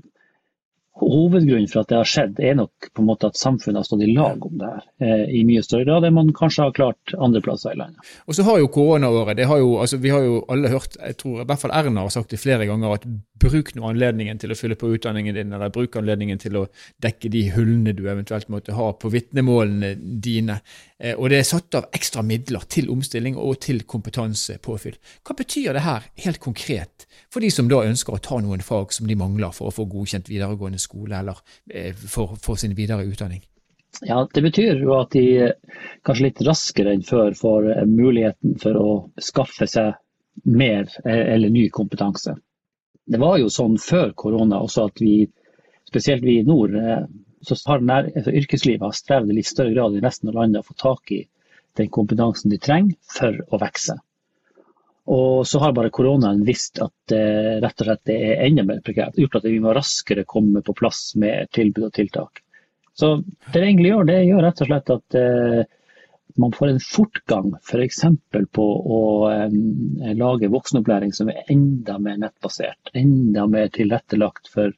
Hovedgrunnen 1.01 1.69
for 1.71 1.83
at 1.83 1.91
det 1.91 1.99
har 1.99 2.09
skjedd, 2.09 2.41
er 2.45 2.57
nok 2.59 2.91
på 2.93 3.03
en 3.03 3.09
måte 3.09 3.31
at 3.31 3.39
samfunnet 3.41 3.81
har 3.81 3.89
stått 3.89 4.05
i 4.05 4.11
lag 4.13 4.45
om 4.47 4.59
det 4.61 4.69
her 4.69 4.85
eh, 5.07 5.25
i 5.41 5.43
mye 5.49 5.63
større 5.65 5.87
grad 5.89 6.07
enn 6.07 6.17
man 6.17 6.33
kanskje 6.37 6.67
har 6.67 6.77
klart 6.77 7.15
andre 7.17 7.43
plasser 7.45 7.75
i 7.75 7.81
landet. 7.81 8.13
Og 8.27 8.37
så 8.37 8.45
har 8.47 8.61
jo 8.61 8.71
koronaåret 8.73 9.39
det 9.39 9.49
har 9.49 9.63
jo, 9.63 9.79
altså 9.81 10.01
Vi 10.01 10.13
har 10.13 10.25
jo 10.25 10.43
alle 10.53 10.73
hørt, 10.73 10.99
jeg 11.01 11.17
tror 11.21 11.41
i 11.41 11.49
hvert 11.49 11.63
fall 11.63 11.75
Erna 11.77 12.05
har 12.07 12.15
sagt 12.15 12.35
det 12.35 12.41
flere 12.43 12.69
ganger, 12.69 12.99
at 12.99 13.07
bruk 13.41 13.73
nå 13.75 13.87
anledningen 13.89 14.41
til 14.41 14.53
å 14.53 14.59
fylle 14.59 14.77
på 14.77 14.91
utdanningen 14.95 15.37
din, 15.37 15.53
eller 15.57 15.73
bruk 15.73 15.97
anledningen 15.97 16.41
til 16.41 16.59
å 16.61 16.67
dekke 17.01 17.31
de 17.33 17.47
hullene 17.55 17.95
du 17.97 18.05
eventuelt 18.05 18.51
måtte 18.53 18.77
ha 18.77 18.91
på 18.93 19.13
vitnemålene 19.13 19.95
dine. 19.97 20.61
Eh, 21.01 21.17
og 21.17 21.31
det 21.33 21.41
er 21.41 21.49
satt 21.49 21.79
av 21.79 21.89
ekstra 21.97 22.25
midler 22.27 22.67
til 22.69 22.91
omstilling 22.93 23.39
og 23.41 23.63
til 23.65 23.83
kompetansepåfyll. 23.89 24.99
Hva 25.25 25.39
betyr 25.39 25.73
det 25.77 25.87
her 25.87 26.11
helt 26.27 26.43
konkret 26.45 27.09
for 27.33 27.41
de 27.41 27.51
som 27.53 27.69
da 27.71 27.81
ønsker 27.87 28.17
å 28.17 28.23
ta 28.23 28.41
noen 28.43 28.63
fag 28.65 28.93
som 28.93 29.09
de 29.09 29.17
mangler 29.19 29.55
for 29.57 29.71
å 29.71 29.75
få 29.75 29.87
godkjent 29.89 30.29
videregående 30.31 30.81
skole 30.81 30.90
eller 30.95 31.39
eh, 31.71 31.95
for, 31.95 32.37
for 32.41 32.61
sin 32.61 32.75
videre 32.75 33.07
utdanning? 33.07 33.43
Ja, 34.07 34.29
Det 34.35 34.43
betyr 34.43 34.79
jo 34.81 34.95
at 35.01 35.11
de 35.13 35.51
kanskje 36.07 36.29
litt 36.29 36.43
raskere 36.47 36.95
enn 36.95 37.03
før 37.05 37.35
får 37.37 37.67
muligheten 37.91 38.55
for 38.63 38.79
å 38.79 38.93
skaffe 39.21 39.67
seg 39.69 39.99
mer 40.47 40.87
eller 41.05 41.51
ny 41.51 41.67
kompetanse. 41.75 42.37
Det 43.11 43.19
var 43.19 43.41
jo 43.43 43.51
sånn 43.51 43.75
før 43.83 44.15
korona 44.15 44.61
også 44.63 44.87
at 44.89 45.03
vi, 45.03 45.27
spesielt 45.91 46.23
vi 46.23 46.39
i 46.39 46.47
nord, 46.47 46.77
så 47.43 47.57
har 47.67 47.83
nær, 47.83 48.09
altså 48.15 48.33
yrkeslivet 48.37 48.87
har 48.87 48.97
strevd 48.97 49.33
i 49.33 49.41
litt 49.41 49.51
større 49.51 49.75
grad 49.75 49.97
i 49.97 50.05
resten 50.05 50.31
av 50.31 50.39
landet 50.39 50.63
å 50.63 50.69
få 50.71 50.79
tak 50.79 51.13
i 51.17 51.25
den 51.81 51.91
kompetansen 51.93 52.53
de 52.53 52.61
trenger 52.63 52.97
for 53.11 53.37
å 53.51 53.61
vokse. 53.61 53.97
Og 55.11 55.47
så 55.49 55.59
har 55.63 55.73
bare 55.73 55.93
koronaen 55.95 56.45
visst 56.47 56.79
at 56.83 56.93
det 57.09 57.25
rett 57.65 57.83
og 57.83 57.89
slett 57.89 58.13
er 58.13 58.45
enda 58.47 58.67
mer 58.69 58.83
prekært. 58.85 59.17
Gjort 59.19 59.41
at 59.41 59.49
vi 59.49 59.59
må 59.63 59.73
raskere 59.75 60.27
komme 60.29 60.63
på 60.67 60.77
plass 60.77 61.15
med 61.19 61.51
tilbud 61.57 61.89
og 61.89 61.95
tiltak. 61.97 62.43
Så 62.95 63.17
det 63.17 63.55
det 63.55 63.65
egentlig 63.65 63.93
gjør, 63.95 64.09
det 64.11 64.19
gjør 64.29 64.45
rett 64.45 64.61
og 64.61 64.71
slett 64.71 64.93
at 64.95 65.19
eh, 65.19 65.63
man 66.41 66.53
får 66.55 66.73
en 66.73 66.83
fortgang 66.85 67.55
f.eks. 67.63 68.03
For 68.35 68.47
på 68.59 68.67
å 68.99 69.01
eh, 69.33 70.15
lage 70.19 70.53
voksenopplæring 70.53 71.15
som 71.17 71.33
er 71.33 71.49
enda 71.51 71.99
mer 71.99 72.21
nettbasert. 72.21 72.93
Enda 72.95 73.47
mer 73.51 73.73
tilrettelagt 73.75 74.53
for 74.53 74.75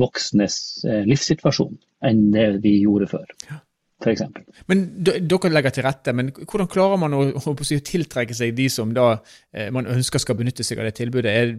voksnes 0.00 0.56
eh, 0.88 1.04
livssituasjon 1.08 1.78
enn 2.02 2.30
det 2.34 2.48
vi 2.64 2.80
gjorde 2.82 3.12
før. 3.14 3.30
For 4.02 4.72
men 4.72 4.82
Dere 5.04 5.50
legger 5.52 5.74
til 5.74 5.86
rette, 5.86 6.14
men 6.16 6.30
hvordan 6.34 6.70
klarer 6.70 7.00
man 7.00 7.16
å, 7.16 7.22
å, 7.38 7.54
tiltrekke 7.62 8.36
seg 8.36 8.54
de 8.58 8.68
som 8.72 8.92
da, 8.96 9.14
eh, 9.54 9.70
man 9.74 9.88
ønsker 9.90 10.22
skal 10.22 10.38
benytte 10.38 10.66
seg 10.66 10.82
av 10.82 10.88
det 10.88 10.96
tilbudet? 10.98 11.32
Er, 11.32 11.54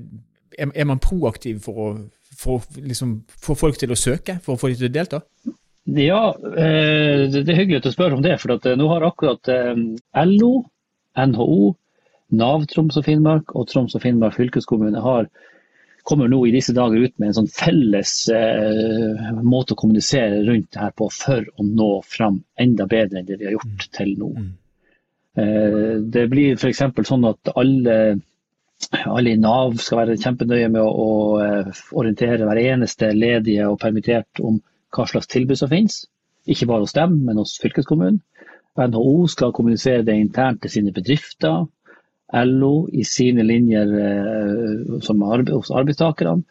er, 0.68 0.88
man 0.90 1.02
proaktiv 1.04 1.64
for 1.66 1.84
å 1.84 1.90
få 2.38 2.60
liksom, 2.78 3.22
folk 3.44 3.80
til 3.80 3.94
å 3.94 4.00
søke, 4.00 4.40
for 4.44 4.56
å 4.56 4.62
få 4.62 4.74
dem 4.74 4.82
til 4.82 4.92
å 4.92 4.96
delta? 4.98 5.22
Ja, 6.00 6.24
eh, 6.34 7.30
det 7.32 7.48
er 7.48 7.60
hyggelig 7.60 7.82
at 7.82 7.88
du 7.88 7.96
spør 7.96 8.18
om 8.18 8.26
det. 8.26 8.36
For 8.42 8.56
eh, 8.56 8.76
nå 8.80 8.90
har 8.92 9.08
akkurat 9.08 9.54
LO, 10.28 10.54
NHO, 11.14 11.74
Nav 12.34 12.68
Troms 12.72 12.98
og 12.98 13.06
Finnmark 13.06 13.52
og 13.54 13.68
Troms 13.70 13.96
og 13.98 14.02
Finnmark 14.04 14.36
fylkeskommune 14.38 15.02
har, 15.04 15.28
kommer 16.04 16.28
nå 16.28 16.42
i 16.48 16.52
disse 16.52 16.74
dager 16.76 17.06
ut 17.06 17.16
med 17.20 17.30
en 17.30 17.38
sånn 17.38 17.52
felles 17.52 18.14
eh, 18.34 19.32
måte 19.44 19.76
å 19.76 19.80
kommunisere 19.80 20.42
rundt 20.44 20.74
det 20.76 20.82
her 20.82 20.92
på 20.98 21.08
for 21.14 21.48
å 21.56 21.66
nå 21.68 21.90
fram 22.08 22.42
enda 22.60 22.88
bedre 22.92 23.22
enn 23.22 23.30
det 23.30 23.40
vi 23.40 23.48
har 23.48 23.56
gjort 23.56 23.88
mm. 23.88 23.90
til 23.98 24.14
nå. 24.20 24.30
Mm. 24.36 24.52
Eh, 25.44 25.94
det 26.16 26.28
blir 26.32 26.58
f.eks. 26.60 26.84
sånn 27.08 27.30
at 27.30 27.54
alle, 27.56 27.98
alle, 29.06 29.32
i 29.32 29.40
Nav 29.40 29.80
skal 29.82 30.04
være 30.04 30.20
kjempenøye 30.20 30.70
med 30.76 30.84
å, 30.84 30.90
å 30.92 32.02
orientere 32.02 32.44
hver 32.50 32.62
eneste 32.66 33.14
ledige 33.16 33.70
og 33.72 33.80
permittert 33.82 34.44
om 34.44 34.60
hva 34.94 35.08
slags 35.10 35.32
tilbud 35.32 35.58
som 35.60 35.72
finnes. 35.72 36.04
Ikke 36.44 36.68
bare 36.70 36.84
hos 36.84 36.96
dem, 36.96 37.16
men 37.24 37.40
hos 37.40 37.56
fylkeskommunen. 37.64 38.20
NHO 38.74 39.28
skal 39.30 39.54
kommunisere 39.54 40.04
det 40.06 40.18
internt 40.18 40.64
til 40.64 40.72
sine 40.74 40.92
bedrifter. 40.94 41.68
LO 42.34 42.88
i 42.92 43.04
sine 43.06 43.46
linjer 43.46 43.98
eh, 44.02 45.10
arbeid, 45.14 45.52
hos 45.54 45.72
arbeidstakerne. 45.72 46.42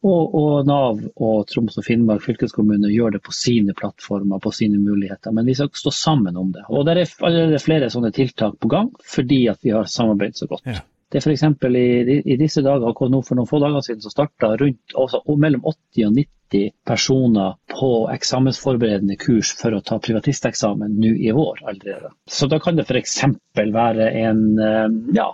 Og, 0.00 0.32
og, 0.32 0.52
Nav 0.64 1.00
og 1.20 1.42
Troms 1.50 1.76
og 1.76 1.84
Finnmark 1.84 2.22
fylkeskommune 2.24 2.88
gjør 2.88 3.18
det 3.18 3.20
på 3.26 3.34
sine 3.36 3.74
plattformer, 3.76 4.40
på 4.40 4.52
sine 4.56 4.80
muligheter. 4.80 5.34
Men 5.36 5.48
vi 5.48 5.56
skal 5.58 5.68
stå 5.76 5.92
sammen 5.92 6.38
om 6.40 6.54
det. 6.54 6.64
Og 6.68 6.86
Det 6.88 6.94
er 6.94 7.12
allerede 7.28 7.60
flere 7.60 7.90
sånne 7.92 8.12
tiltak 8.16 8.56
på 8.60 8.70
gang, 8.72 8.88
fordi 9.04 9.42
at 9.52 9.60
vi 9.60 9.74
har 9.76 9.84
samarbeidet 9.84 10.40
så 10.40 10.48
godt. 10.48 10.64
Ja. 10.64 10.80
Det 11.10 11.18
er 11.18 11.24
f.eks. 11.26 11.42
I, 11.66 12.18
i 12.22 12.36
disse 12.38 12.62
dager, 12.62 12.86
akkurat 12.86 13.10
nå 13.10 13.22
for 13.26 13.38
noen 13.38 13.48
få 13.50 13.58
dager 13.62 13.82
siden, 13.82 14.02
så 14.04 14.12
starta 14.12 14.52
altså, 14.54 15.22
mellom 15.42 15.64
80 15.66 16.06
og 16.06 16.14
90 16.20 16.70
personer 16.86 17.56
på 17.70 17.90
eksamensforberedende 18.14 19.16
kurs 19.18 19.50
for 19.58 19.74
å 19.74 19.82
ta 19.86 19.98
privatisteksamen 20.02 20.94
nå 21.02 21.12
i 21.18 21.34
vår 21.34 21.64
allerede. 21.64 22.12
Så 22.30 22.46
da 22.50 22.60
kan 22.62 22.78
det 22.78 22.86
f.eks. 22.86 23.18
være 23.58 24.08
en, 24.22 24.44
eh, 24.62 24.86
ja, 25.18 25.26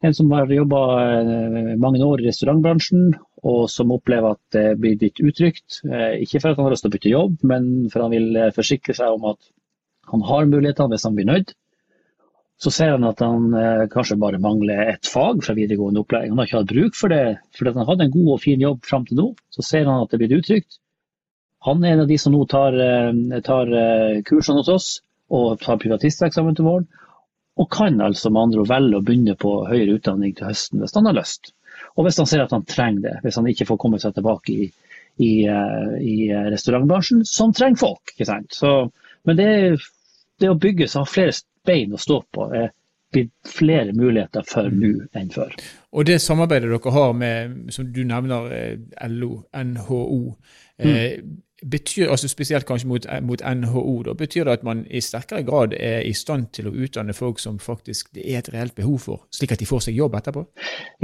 en 0.00 0.16
som 0.16 0.32
har 0.32 0.48
jobba 0.52 0.82
eh, 1.20 1.70
mange 1.76 2.00
år 2.04 2.24
i 2.24 2.30
restaurantbransjen, 2.30 3.12
og 3.44 3.68
som 3.70 3.92
opplever 3.94 4.32
at 4.32 4.56
det 4.56 4.66
blir 4.80 4.96
litt 5.00 5.20
utrygt. 5.20 5.82
Eh, 5.84 6.22
ikke 6.24 6.40
for 6.40 6.54
at 6.54 6.60
han 6.60 6.70
har 6.70 6.76
lyst 6.76 6.88
til 6.88 6.94
å 6.94 6.96
bytte 6.96 7.12
jobb, 7.14 7.38
men 7.52 7.70
for 7.92 8.06
han 8.06 8.16
vil 8.16 8.44
forsikre 8.56 8.96
seg 8.96 9.20
om 9.20 9.28
at 9.34 9.52
han 10.08 10.24
har 10.24 10.48
mulighetene 10.48 10.94
hvis 10.94 11.04
han 11.04 11.20
blir 11.20 11.28
nødt. 11.28 11.52
Så 12.58 12.72
ser 12.74 12.90
han 12.96 13.06
at 13.06 13.20
han 13.22 13.52
eh, 13.54 13.84
kanskje 13.92 14.18
bare 14.18 14.40
mangler 14.42 14.88
et 14.90 15.06
fag 15.06 15.44
fra 15.46 15.54
videregående 15.54 16.02
opplæring. 16.02 16.32
Han 16.32 16.40
har 16.42 16.48
ikke 16.48 16.58
hatt 16.58 16.72
bruk 16.72 16.96
for 16.98 17.14
det, 17.14 17.24
fordi 17.54 17.74
han 17.76 17.86
hadde 17.86 18.08
en 18.08 18.14
god 18.16 18.30
og 18.34 18.40
fin 18.42 18.62
jobb 18.64 18.80
fram 18.86 19.04
til 19.06 19.20
nå. 19.20 19.26
Så 19.54 19.62
ser 19.66 19.86
han 19.86 20.02
at 20.02 20.10
det 20.10 20.18
blir 20.22 20.40
utrygt. 20.40 20.80
Han 21.66 21.84
er 21.84 21.94
en 21.94 22.02
av 22.04 22.10
de 22.10 22.18
som 22.18 22.34
nå 22.34 22.44
tar, 22.50 22.74
eh, 22.82 23.38
tar 23.46 23.70
eh, 23.82 24.22
kursene 24.26 24.64
hos 24.64 24.72
oss 24.74 24.88
og 25.34 25.60
tar 25.62 25.78
privatisteksamen 25.82 26.58
til 26.58 26.66
våren. 26.66 26.88
Og 27.58 27.70
kan 27.70 28.00
altså 28.02 28.30
med 28.30 28.48
andre 28.48 28.62
ord 28.62 28.70
velge 28.70 28.98
å 28.98 29.06
begynne 29.06 29.38
på 29.38 29.54
høyere 29.68 29.98
utdanning 29.98 30.34
til 30.38 30.50
høsten 30.50 30.82
hvis 30.82 30.94
han 30.98 31.06
har 31.10 31.18
lyst. 31.18 31.52
Og 31.98 32.06
hvis 32.06 32.18
han 32.18 32.28
ser 32.30 32.42
at 32.42 32.54
han 32.54 32.66
trenger 32.66 33.04
det, 33.06 33.16
hvis 33.22 33.38
han 33.38 33.46
ikke 33.50 33.66
får 33.70 33.80
komme 33.82 33.98
seg 34.02 34.14
tilbake 34.16 34.54
i, 34.54 34.68
i, 35.22 35.32
eh, 35.46 35.94
i 36.02 36.16
restaurantbransjen, 36.54 37.22
som 37.26 37.54
trenger 37.54 37.82
folk. 37.82 38.14
Så, 38.54 38.72
men 39.26 39.38
det, 39.38 39.50
det 40.42 40.50
å 40.50 40.58
bygge 40.58 40.90
seg 40.90 41.10
flere 41.10 41.34
bein 41.68 41.94
å 41.94 42.00
stå 42.00 42.22
på 42.34 42.48
er 42.56 42.70
blitt 43.12 43.32
flere 43.48 43.92
muligheter 43.96 44.44
for 44.48 44.68
nå 44.72 44.92
enn 45.16 45.30
før. 45.32 45.54
Og 45.96 46.06
det 46.08 46.18
samarbeidet 46.20 46.68
dere 46.68 46.92
har 46.92 47.12
med, 47.16 47.60
som 47.72 47.88
du 47.92 48.02
nevner, 48.04 48.50
eh, 48.52 49.06
LO, 49.08 49.44
NHO, 49.56 50.18
eh, 50.78 50.90
mm. 50.90 51.38
betyr, 51.70 52.10
altså 52.12 52.28
spesielt 52.28 52.68
kanskje 52.68 52.90
mot, 52.90 53.08
mot, 53.24 53.40
NHO, 53.40 54.02
da, 54.10 54.14
betyr 54.18 54.44
det 54.44 54.58
at 54.58 54.68
man 54.68 54.84
i 54.90 55.00
sterkere 55.00 55.42
grad 55.46 55.74
er 55.78 56.04
i 56.04 56.12
stand 56.12 56.50
til 56.52 56.68
å 56.68 56.74
utdanne 56.74 57.16
folk 57.16 57.40
som 57.40 57.58
faktisk 57.58 58.12
det 58.14 58.28
er 58.28 58.42
et 58.42 58.52
reelt 58.52 58.76
behov 58.76 59.00
for, 59.08 59.26
slik 59.34 59.56
at 59.56 59.64
de 59.64 59.68
får 59.68 59.88
seg 59.88 59.96
jobb 59.96 60.18
etterpå? 60.20 60.44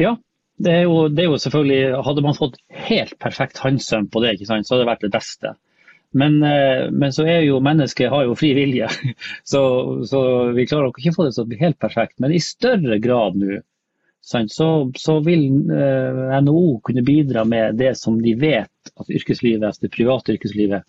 Ja, 0.00 0.16
det 0.60 0.72
er, 0.72 0.82
jo, 0.86 1.08
det 1.10 1.24
er 1.24 1.32
jo 1.32 1.38
selvfølgelig 1.42 2.02
Hadde 2.06 2.22
man 2.22 2.36
fått 2.38 2.60
helt 2.86 3.16
perfekt 3.18 3.58
handsøm 3.58 4.06
på 4.06 4.20
det, 4.22 4.36
så 4.44 4.54
hadde 4.54 4.84
det 4.84 4.90
vært 4.92 5.06
det 5.08 5.14
beste. 5.16 5.56
Men, 6.14 6.42
eh, 6.42 6.90
men, 6.90 7.12
så 7.12 7.24
er 7.26 7.40
jo 7.42 7.58
mennesket 7.62 8.10
har 8.12 8.28
jo 8.28 8.36
fri 8.38 8.52
vilje, 8.54 8.86
så, 9.52 9.62
så, 10.06 10.20
vi 10.54 10.66
klarer 10.70 10.92
ikke 10.92 11.10
å 11.10 11.16
få 11.16 11.26
det 11.26 11.32
til 11.34 11.42
å 11.42 11.50
bli 11.50 11.58
helt 11.58 11.80
perfekt. 11.82 12.20
Men 12.22 12.34
i 12.34 12.42
større 12.42 13.00
grad 13.02 13.38
nå 13.40 13.58
så, 14.24 14.68
så, 14.96 15.18
vil 15.20 15.42
eh, 15.74 16.20
NHO 16.40 16.78
kunne 16.86 17.02
bidra 17.04 17.42
med 17.44 17.76
det 17.76 17.92
som 18.00 18.22
de 18.22 18.32
vet 18.40 18.94
at 18.94 19.10
yrkeslivet, 19.10 19.82
det 19.82 19.90
private 19.92 20.32
yrkeslivet 20.36 20.86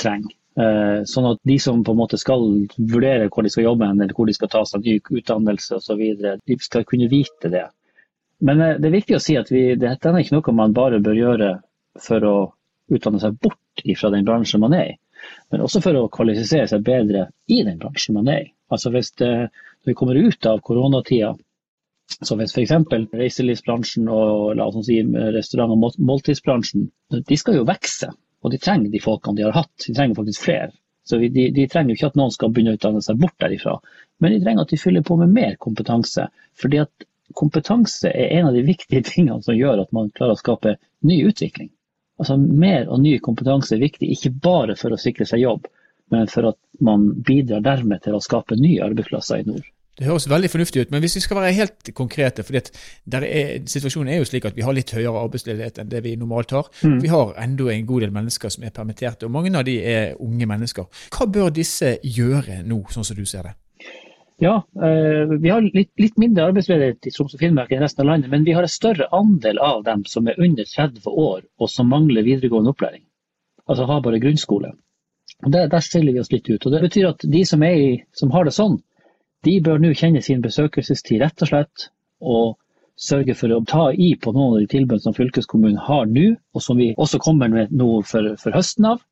trenger. 0.00 0.32
Eh, 0.58 1.04
sånn 1.06 1.28
at 1.28 1.40
de 1.46 1.58
som 1.62 1.84
på 1.84 1.92
en 1.94 2.00
måte 2.00 2.18
skal 2.18 2.42
vurdere 2.78 3.28
hvor 3.28 3.46
de 3.46 3.52
skal 3.52 3.68
jobbe, 3.68 3.92
eller 3.92 4.16
hvor 4.16 4.26
de 4.26 4.34
skal 4.34 4.50
ta 4.50 4.64
seg 4.66 4.88
ny 4.88 4.96
utdannelse 5.20 5.78
osv., 5.78 6.02
de 6.40 6.58
skal 6.64 6.88
kunne 6.88 7.10
vite 7.12 7.52
det. 7.52 7.68
Men 8.40 8.64
det 8.80 8.88
er 8.88 8.96
viktig 8.96 9.20
å 9.20 9.22
si 9.22 9.36
at 9.38 9.52
vi, 9.52 9.68
dette 9.78 10.10
er 10.10 10.24
ikke 10.24 10.40
noe 10.40 10.58
man 10.64 10.74
bare 10.74 11.04
bør 11.04 11.20
gjøre 11.20 11.54
for 12.02 12.26
å 12.26 12.36
utdanne 12.92 13.20
seg 13.22 13.38
bort 13.40 13.84
fra 13.98 14.10
den 14.12 14.26
bransjen 14.26 14.62
man 14.62 14.76
er 14.76 14.92
i, 14.92 14.98
men 15.52 15.64
også 15.64 15.80
for 15.84 15.96
å 15.98 16.10
kvalifisere 16.12 16.68
seg 16.70 16.84
bedre 16.84 17.28
i 17.50 17.62
den 17.66 17.80
bransjen 17.80 18.18
man 18.18 18.28
er 18.30 18.44
i. 18.44 18.52
Altså 18.72 18.90
hvis 18.94 19.12
det, 19.20 19.30
Når 19.84 19.90
vi 19.90 19.94
kommer 19.94 20.16
ut 20.16 20.46
av 20.48 20.60
koronatida, 20.64 21.34
så 22.24 22.36
hvis 22.36 22.54
f.eks. 22.56 22.72
reiselivsbransjen 23.12 24.08
og 24.08 24.54
la 24.56 24.66
oss 24.68 24.86
si, 24.86 24.96
restaurant- 25.34 25.74
og 25.74 25.98
måltidsbransjen, 25.98 26.86
de 27.12 27.36
skal 27.36 27.58
jo 27.58 27.66
vokse. 27.68 28.08
Og 28.44 28.52
de 28.52 28.60
trenger 28.60 28.92
de 28.92 29.00
folkene 29.00 29.36
de 29.36 29.44
har 29.44 29.56
hatt. 29.56 29.72
De 29.86 29.92
trenger 29.92 30.16
faktisk 30.16 30.44
flere. 30.44 30.70
Så 31.04 31.18
de, 31.20 31.28
de 31.52 31.66
trenger 31.68 31.92
jo 31.92 31.98
ikke 31.98 32.10
at 32.12 32.18
noen 32.20 32.32
skal 32.32 32.52
begynne 32.52 32.72
å 32.72 32.78
utdanne 32.78 33.02
seg 33.04 33.20
bort 33.20 33.36
derifra, 33.40 33.76
men 34.24 34.32
de 34.32 34.40
trenger 34.40 34.64
at 34.64 34.72
de 34.72 34.80
fyller 34.80 35.04
på 35.04 35.18
med 35.20 35.32
mer 35.36 35.56
kompetanse. 35.60 36.30
fordi 36.60 36.80
at 36.80 37.06
kompetanse 37.34 38.08
er 38.08 38.38
en 38.38 38.48
av 38.48 38.56
de 38.56 38.62
viktige 38.64 39.04
tingene 39.04 39.42
som 39.42 39.56
gjør 39.56 39.82
at 39.84 39.92
man 39.92 40.10
klarer 40.16 40.36
å 40.36 40.40
skape 40.40 40.76
ny 41.04 41.20
utvikling. 41.28 41.70
Altså 42.22 42.36
Mer 42.38 42.88
og 42.88 43.00
ny 43.02 43.16
kompetanse 43.22 43.74
er 43.74 43.82
viktig, 43.82 44.10
ikke 44.14 44.34
bare 44.44 44.76
for 44.78 44.94
å 44.94 45.00
sikre 45.00 45.26
seg 45.28 45.42
jobb, 45.42 45.66
men 46.14 46.28
for 46.30 46.52
at 46.52 46.58
man 46.84 47.08
bidrar 47.26 47.64
dermed 47.64 48.04
til 48.04 48.16
å 48.16 48.22
skape 48.22 48.58
nye 48.60 48.84
arbeidsplasser 48.86 49.42
i 49.42 49.48
nord. 49.48 49.64
Det 49.94 50.08
høres 50.08 50.26
veldig 50.26 50.48
fornuftig 50.50 50.82
ut, 50.82 50.90
men 50.90 51.02
hvis 51.04 51.14
vi 51.20 51.22
skal 51.22 51.38
være 51.38 51.54
helt 51.54 51.90
konkrete 51.94 52.42
er, 52.42 53.60
Situasjonen 53.70 54.10
er 54.10 54.18
jo 54.18 54.26
slik 54.26 54.48
at 54.48 54.56
vi 54.56 54.64
har 54.66 54.74
litt 54.74 54.90
høyere 54.90 55.20
arbeidsledighet 55.22 55.78
enn 55.78 55.92
det 55.92 56.00
vi 56.02 56.16
normalt 56.18 56.50
har. 56.56 56.70
Mm. 56.82 56.96
Vi 57.02 57.12
har 57.12 57.34
enda 57.38 57.68
en 57.70 57.86
god 57.86 58.02
del 58.02 58.14
mennesker 58.14 58.50
som 58.50 58.66
er 58.66 58.74
permitterte, 58.74 59.28
og 59.28 59.34
mange 59.36 59.54
av 59.54 59.66
de 59.68 59.76
er 59.78 60.16
unge 60.18 60.48
mennesker. 60.50 60.88
Hva 61.14 61.28
bør 61.30 61.54
disse 61.54 62.00
gjøre 62.02 62.64
nå, 62.66 62.80
sånn 62.90 63.06
som 63.06 63.18
du 63.18 63.22
ser 63.22 63.46
det? 63.46 63.54
Ja, 64.42 64.54
eh, 64.82 65.30
vi 65.40 65.50
har 65.50 65.62
litt, 65.62 65.92
litt 66.00 66.16
mindre 66.18 66.48
arbeidsledighet 66.48 67.06
i 67.06 67.12
Troms 67.14 67.36
og 67.36 67.42
Finnmark 67.42 67.70
enn 67.72 67.84
resten 67.84 68.02
av 68.02 68.08
landet, 68.10 68.30
men 68.32 68.46
vi 68.46 68.54
har 68.56 68.66
en 68.66 68.72
større 68.72 69.06
andel 69.14 69.60
av 69.62 69.84
dem 69.86 70.02
som 70.10 70.26
er 70.26 70.40
under 70.42 70.66
30 70.66 71.06
år 71.06 71.44
og 71.44 71.70
som 71.70 71.92
mangler 71.92 72.26
videregående 72.26 72.72
opplæring. 72.74 73.04
Altså 73.68 73.86
har 73.88 74.02
bare 74.02 74.20
grunnskole. 74.20 74.72
Der, 75.46 75.68
der 75.70 75.84
stiller 75.84 76.12
vi 76.12 76.20
oss 76.20 76.32
litt 76.32 76.50
ut. 76.50 76.66
og 76.66 76.72
Det 76.72 76.82
betyr 76.82 77.08
at 77.12 77.24
de 77.36 77.44
som, 77.46 77.62
i, 77.62 78.02
som 78.12 78.34
har 78.34 78.44
det 78.44 78.56
sånn, 78.58 78.80
de 79.44 79.54
bør 79.62 79.78
nå 79.78 79.94
kjenne 79.94 80.22
sin 80.24 80.42
besøkelsestid 80.42 81.22
rett 81.22 81.46
og 81.46 81.50
slett, 81.52 81.88
og 82.20 82.56
sørge 82.96 83.34
for 83.38 83.52
å 83.52 83.62
ta 83.68 83.88
i 83.92 84.14
på 84.16 84.32
noen 84.34 84.56
av 84.56 84.60
de 84.62 84.70
tilbudene 84.74 85.04
som 85.04 85.16
fylkeskommunen 85.16 85.80
har 85.86 86.06
nå, 86.10 86.28
og 86.54 86.62
som 86.62 86.78
vi 86.80 86.92
også 86.96 87.20
kommer 87.22 87.50
med 87.52 87.74
nå 87.74 88.00
for, 88.08 88.34
for 88.40 88.56
høsten 88.56 88.94
av. 88.94 89.02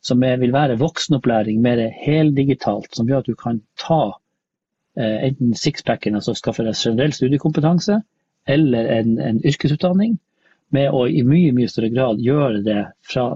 som 0.00 0.20
vil 0.22 0.52
være 0.54 0.76
voksenopplæring 0.78 1.58
mer 1.60 1.80
heldigitalt, 1.90 2.92
som 2.94 3.08
gjør 3.08 3.24
at 3.24 3.26
du 3.26 3.34
kan 3.34 3.56
ta 3.74 4.14
enten 4.98 5.54
sixpacken, 5.54 6.16
altså 6.18 6.34
skaffe 6.34 6.64
deg 6.66 6.76
generell 6.78 7.14
studiekompetanse, 7.14 8.00
eller 8.48 8.90
en, 8.96 9.18
en, 9.20 9.40
yrkesutdanning, 9.46 10.16
med 10.74 10.92
å 10.92 11.06
i 11.08 11.22
mye 11.24 11.52
mye 11.56 11.70
større 11.70 11.88
grad 11.92 12.20
gjøre 12.20 12.60
det 12.66 12.80
fra, 13.08 13.30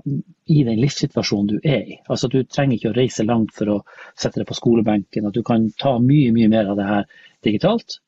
i 0.52 0.58
den 0.66 0.80
livssituasjonen 0.82 1.48
du 1.48 1.58
er 1.64 1.86
i. 1.94 1.98
Altså 2.12 2.28
Du 2.28 2.42
trenger 2.44 2.76
ikke 2.76 2.90
å 2.92 2.96
reise 2.96 3.24
langt 3.24 3.54
for 3.56 3.72
å 3.72 3.78
sette 4.12 4.42
deg 4.42 4.48
på 4.50 4.58
skolebenken. 4.58 5.28
At 5.28 5.36
du 5.38 5.40
kan 5.46 5.70
ta 5.80 5.94
mye 6.02 6.32
mye 6.36 6.50
mer 6.52 6.68
av 6.72 6.80
det 6.80 6.88
her 6.90 7.06
digitalt. 7.46 8.00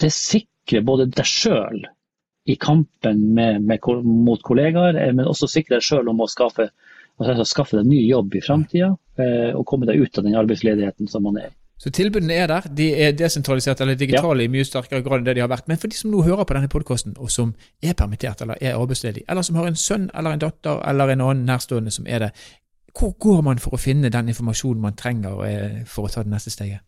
Det 0.00 0.12
sikrer 0.12 0.84
både 0.84 1.08
deg 1.08 1.28
sjøl 1.28 1.86
i 2.44 2.58
kampen 2.60 3.22
med, 3.34 3.62
med, 3.64 3.88
mot 4.04 4.42
kollegaer, 4.44 4.98
eh, 5.00 5.12
men 5.16 5.28
også 5.30 5.48
sikre 5.48 5.78
deg 5.78 5.86
sjøl 5.86 6.12
om 6.12 6.20
å 6.20 6.28
skaffe, 6.28 6.68
altså 7.16 7.48
skaffe 7.48 7.78
deg 7.78 7.88
ny 7.88 8.02
jobb 8.04 8.36
i 8.36 8.44
framtida 8.44 8.90
eh, 9.16 9.52
og 9.56 9.64
komme 9.70 9.88
deg 9.88 10.02
ut 10.02 10.20
av 10.20 10.26
den 10.26 10.36
arbeidsledigheten 10.36 11.08
som 11.08 11.24
man 11.24 11.40
er 11.40 11.48
i. 11.48 11.54
Så 11.84 11.90
tilbudene 11.92 12.32
er 12.32 12.46
der. 12.48 12.64
De 12.72 12.86
er 12.96 13.12
desentraliserte 13.12 13.84
eller 13.84 13.98
digitale 14.00 14.40
ja. 14.40 14.48
i 14.48 14.52
mye 14.52 14.64
sterkere 14.64 15.04
grad 15.04 15.20
enn 15.20 15.26
det 15.26 15.34
de 15.36 15.42
har 15.44 15.50
vært. 15.52 15.66
Men 15.68 15.76
for 15.80 15.92
de 15.92 15.98
som 15.98 16.14
nå 16.14 16.22
hører 16.24 16.46
på 16.48 16.56
denne 16.56 16.70
podkasten, 16.72 17.12
og 17.20 17.28
som 17.32 17.50
er 17.84 17.92
permittert 17.98 18.40
eller 18.40 18.56
er 18.56 18.78
arbeidsledig, 18.78 19.26
eller 19.28 19.44
som 19.44 19.58
har 19.60 19.68
en 19.68 19.76
sønn 19.76 20.06
eller 20.14 20.32
en 20.32 20.44
datter 20.46 20.80
eller 20.88 21.12
en 21.12 21.24
annen 21.26 21.44
nærstående 21.44 21.92
som 21.92 22.08
er 22.08 22.24
det, 22.24 22.30
hvor 22.96 23.12
går 23.20 23.42
man 23.44 23.60
for 23.60 23.76
å 23.76 23.80
finne 23.82 24.08
den 24.08 24.30
informasjonen 24.32 24.80
man 24.80 24.96
trenger 24.96 25.42
eh, 25.44 25.82
for 25.90 26.08
å 26.08 26.12
ta 26.14 26.22
det 26.24 26.32
neste 26.32 26.52
steget? 26.54 26.80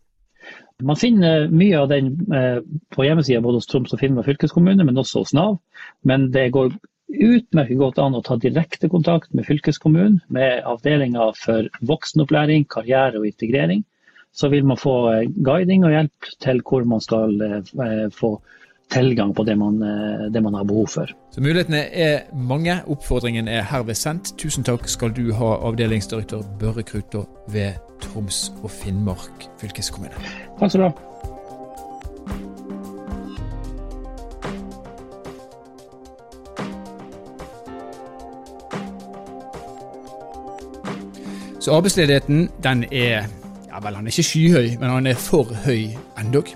Man 0.80 0.96
finner 0.96 1.50
mye 1.52 1.76
av 1.76 1.90
den 1.90 2.14
eh, 2.32 2.62
på 2.94 3.04
hjemmesida 3.04 3.42
både 3.44 3.60
hos 3.60 3.68
Troms 3.68 3.92
og 3.92 4.00
Finnmark 4.00 4.30
fylkeskommune, 4.30 4.86
men 4.86 5.02
også 5.02 5.26
hos 5.26 5.34
Nav. 5.36 5.58
Men 6.08 6.30
det 6.32 6.46
går 6.54 6.72
utmerket 7.06 7.80
godt 7.82 8.00
an 8.00 8.16
å 8.16 8.22
ta 8.24 8.38
direkte 8.40 8.88
kontakt 8.88 9.34
med 9.36 9.44
fylkeskommunen, 9.44 10.22
med 10.32 10.64
avdelinga 10.64 11.28
for 11.36 11.68
voksenopplæring, 11.84 12.64
karriere 12.72 13.20
og 13.20 13.28
integrering. 13.28 13.84
Så 14.36 14.48
vil 14.52 14.66
man 14.68 14.76
få 14.76 14.96
eh, 15.12 15.30
guiding 15.44 15.86
og 15.88 15.94
hjelp 15.96 16.30
til 16.44 16.60
hvor 16.60 16.84
man 16.84 17.00
skal 17.00 17.40
få 18.12 18.36
tilgang 18.92 19.32
på 19.34 19.42
det 19.42 19.56
man, 19.58 19.80
det 20.30 20.42
man, 20.42 20.54
har 20.54 20.62
behov 20.62 20.86
for. 20.86 21.10
Så 21.34 21.40
Mulighetene 21.42 21.80
er 21.90 22.20
mange. 22.32 22.76
Oppfordringen 22.86 23.48
er 23.48 23.64
herved 23.66 23.98
sendt. 23.98 24.36
Tusen 24.38 24.64
takk 24.64 24.86
skal 24.88 25.10
du 25.16 25.32
ha, 25.34 25.56
avdelingsdirektør 25.66 26.44
Børre 26.60 26.84
Krutå 26.86 27.24
ved 27.50 27.80
Troms 28.04 28.52
og 28.62 28.70
Finnmark 28.70 29.48
fylkeskommune. 29.58 30.14
Takk 30.60 30.70
skal 30.70 30.80
du 30.80 30.88
ha. 30.90 31.16
Så 41.66 41.72
arbeidsledigheten, 41.72 42.48
den 42.62 42.84
er 42.92 43.24
ja 43.76 43.80
vel, 43.84 43.96
han 43.98 44.06
er 44.06 44.14
ikke 44.14 44.24
skyhøy, 44.24 44.68
men 44.80 44.88
han 44.88 45.06
er 45.10 45.18
for 45.20 45.50
høy 45.66 45.90
endog. 46.16 46.48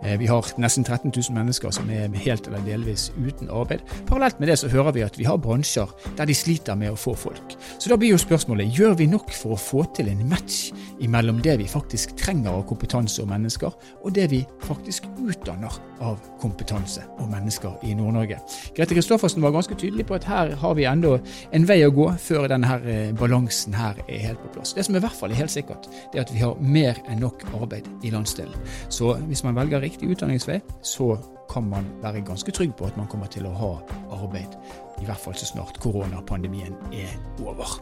Eh, 0.00 0.14
vi 0.16 0.28
har 0.30 0.46
nesten 0.56 0.86
13 0.86 1.10
000 1.12 1.34
mennesker 1.36 1.74
som 1.74 1.90
er 1.92 2.08
helt 2.22 2.46
eller 2.48 2.64
delvis 2.64 3.10
uten 3.18 3.50
arbeid. 3.52 3.84
Parallelt 4.08 4.40
med 4.40 4.48
det 4.48 4.56
så 4.62 4.70
hører 4.72 4.94
vi 4.96 5.04
at 5.04 5.18
vi 5.18 5.26
har 5.28 5.36
bransjer 5.36 5.92
der 6.16 6.30
de 6.30 6.36
sliter 6.38 6.78
med 6.80 6.94
å 6.94 6.96
få 6.96 7.12
folk. 7.18 7.57
Så 7.88 7.94
da 7.94 8.02
blir 8.02 8.10
jo 8.12 8.18
spørsmålet 8.20 8.74
gjør 8.76 8.98
vi 8.98 9.06
nok 9.08 9.30
for 9.32 9.54
å 9.54 9.56
få 9.56 9.82
til 9.96 10.10
en 10.12 10.18
match 10.28 10.74
mellom 11.08 11.38
det 11.40 11.54
vi 11.56 11.64
faktisk 11.72 12.10
trenger 12.20 12.50
av 12.52 12.66
kompetanse 12.68 13.22
og 13.22 13.30
mennesker, 13.30 13.72
og 14.04 14.12
det 14.12 14.26
vi 14.28 14.42
faktisk 14.60 15.06
utdanner 15.22 15.78
av 16.04 16.18
kompetanse 16.42 17.06
og 17.16 17.30
mennesker 17.32 17.86
i 17.88 17.94
Nord-Norge. 17.96 18.42
Grete 18.76 18.98
Kristoffersen 18.98 19.40
var 19.40 19.54
ganske 19.56 19.78
tydelig 19.80 20.04
på 20.10 20.18
at 20.18 20.28
her 20.28 20.52
har 20.60 20.76
vi 20.76 20.84
enda 20.90 21.14
en 21.56 21.64
vei 21.70 21.78
å 21.86 21.94
gå 21.96 22.10
før 22.26 22.50
denne 22.52 22.76
eh, 22.84 23.08
balansen 23.16 23.80
her 23.80 23.96
er 24.04 24.20
helt 24.26 24.44
på 24.44 24.52
plass. 24.58 24.74
Det 24.76 24.84
som 24.84 25.00
i 25.00 25.04
hvert 25.06 25.16
fall 25.16 25.32
er 25.32 25.40
helt 25.40 25.56
sikkert, 25.56 25.88
det 26.12 26.20
er 26.20 26.26
at 26.26 26.34
vi 26.36 26.44
har 26.44 26.60
mer 26.60 27.00
enn 27.08 27.24
nok 27.24 27.48
arbeid 27.54 27.88
i 28.04 28.12
landsdelen. 28.12 28.68
Så 28.92 29.16
hvis 29.30 29.46
man 29.48 29.56
velger 29.56 29.80
riktig 29.80 30.12
utdanningsvei, 30.12 30.60
så 30.84 31.14
kan 31.50 31.68
man 31.68 31.86
være 32.02 32.24
ganske 32.26 32.52
trygg 32.52 32.74
på 32.78 32.88
at 32.88 32.96
man 32.96 33.08
kommer 33.10 33.30
til 33.32 33.48
å 33.48 33.54
ha 33.56 33.72
arbeid, 34.18 34.58
i 35.02 35.06
hvert 35.08 35.22
fall 35.22 35.36
så 35.38 35.48
snart 35.48 35.80
koronapandemien 35.82 36.76
er 36.92 37.14
over. 37.44 37.78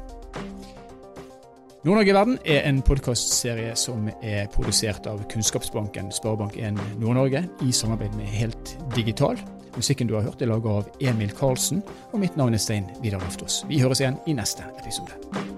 Nord-Norge 1.87 2.11
i 2.11 2.15
verden 2.17 2.39
er 2.43 2.65
en 2.67 2.81
podkastserie 2.83 3.77
som 3.79 4.09
er 4.19 4.49
produsert 4.51 5.07
av 5.07 5.21
Kunnskapsbanken 5.31 6.11
Sparebank1 6.15 6.81
Nord-Norge 6.99 7.45
i 7.63 7.71
samarbeid 7.71 8.17
med 8.19 8.33
Helt 8.35 8.75
Digital. 8.97 9.39
Musikken 9.77 10.11
du 10.11 10.17
har 10.17 10.27
hørt 10.27 10.43
er 10.43 10.51
laga 10.51 10.81
av 10.81 10.89
Emil 10.99 11.31
Karlsen, 11.37 11.85
og 12.11 12.25
mitt 12.25 12.35
navn 12.41 12.59
er 12.59 12.65
Stein 12.65 12.91
Vidar 13.05 13.23
Loftaas. 13.23 13.63
Vi 13.71 13.79
høres 13.85 14.03
igjen 14.03 14.19
i 14.27 14.35
neste 14.35 14.67
episode. 14.81 15.55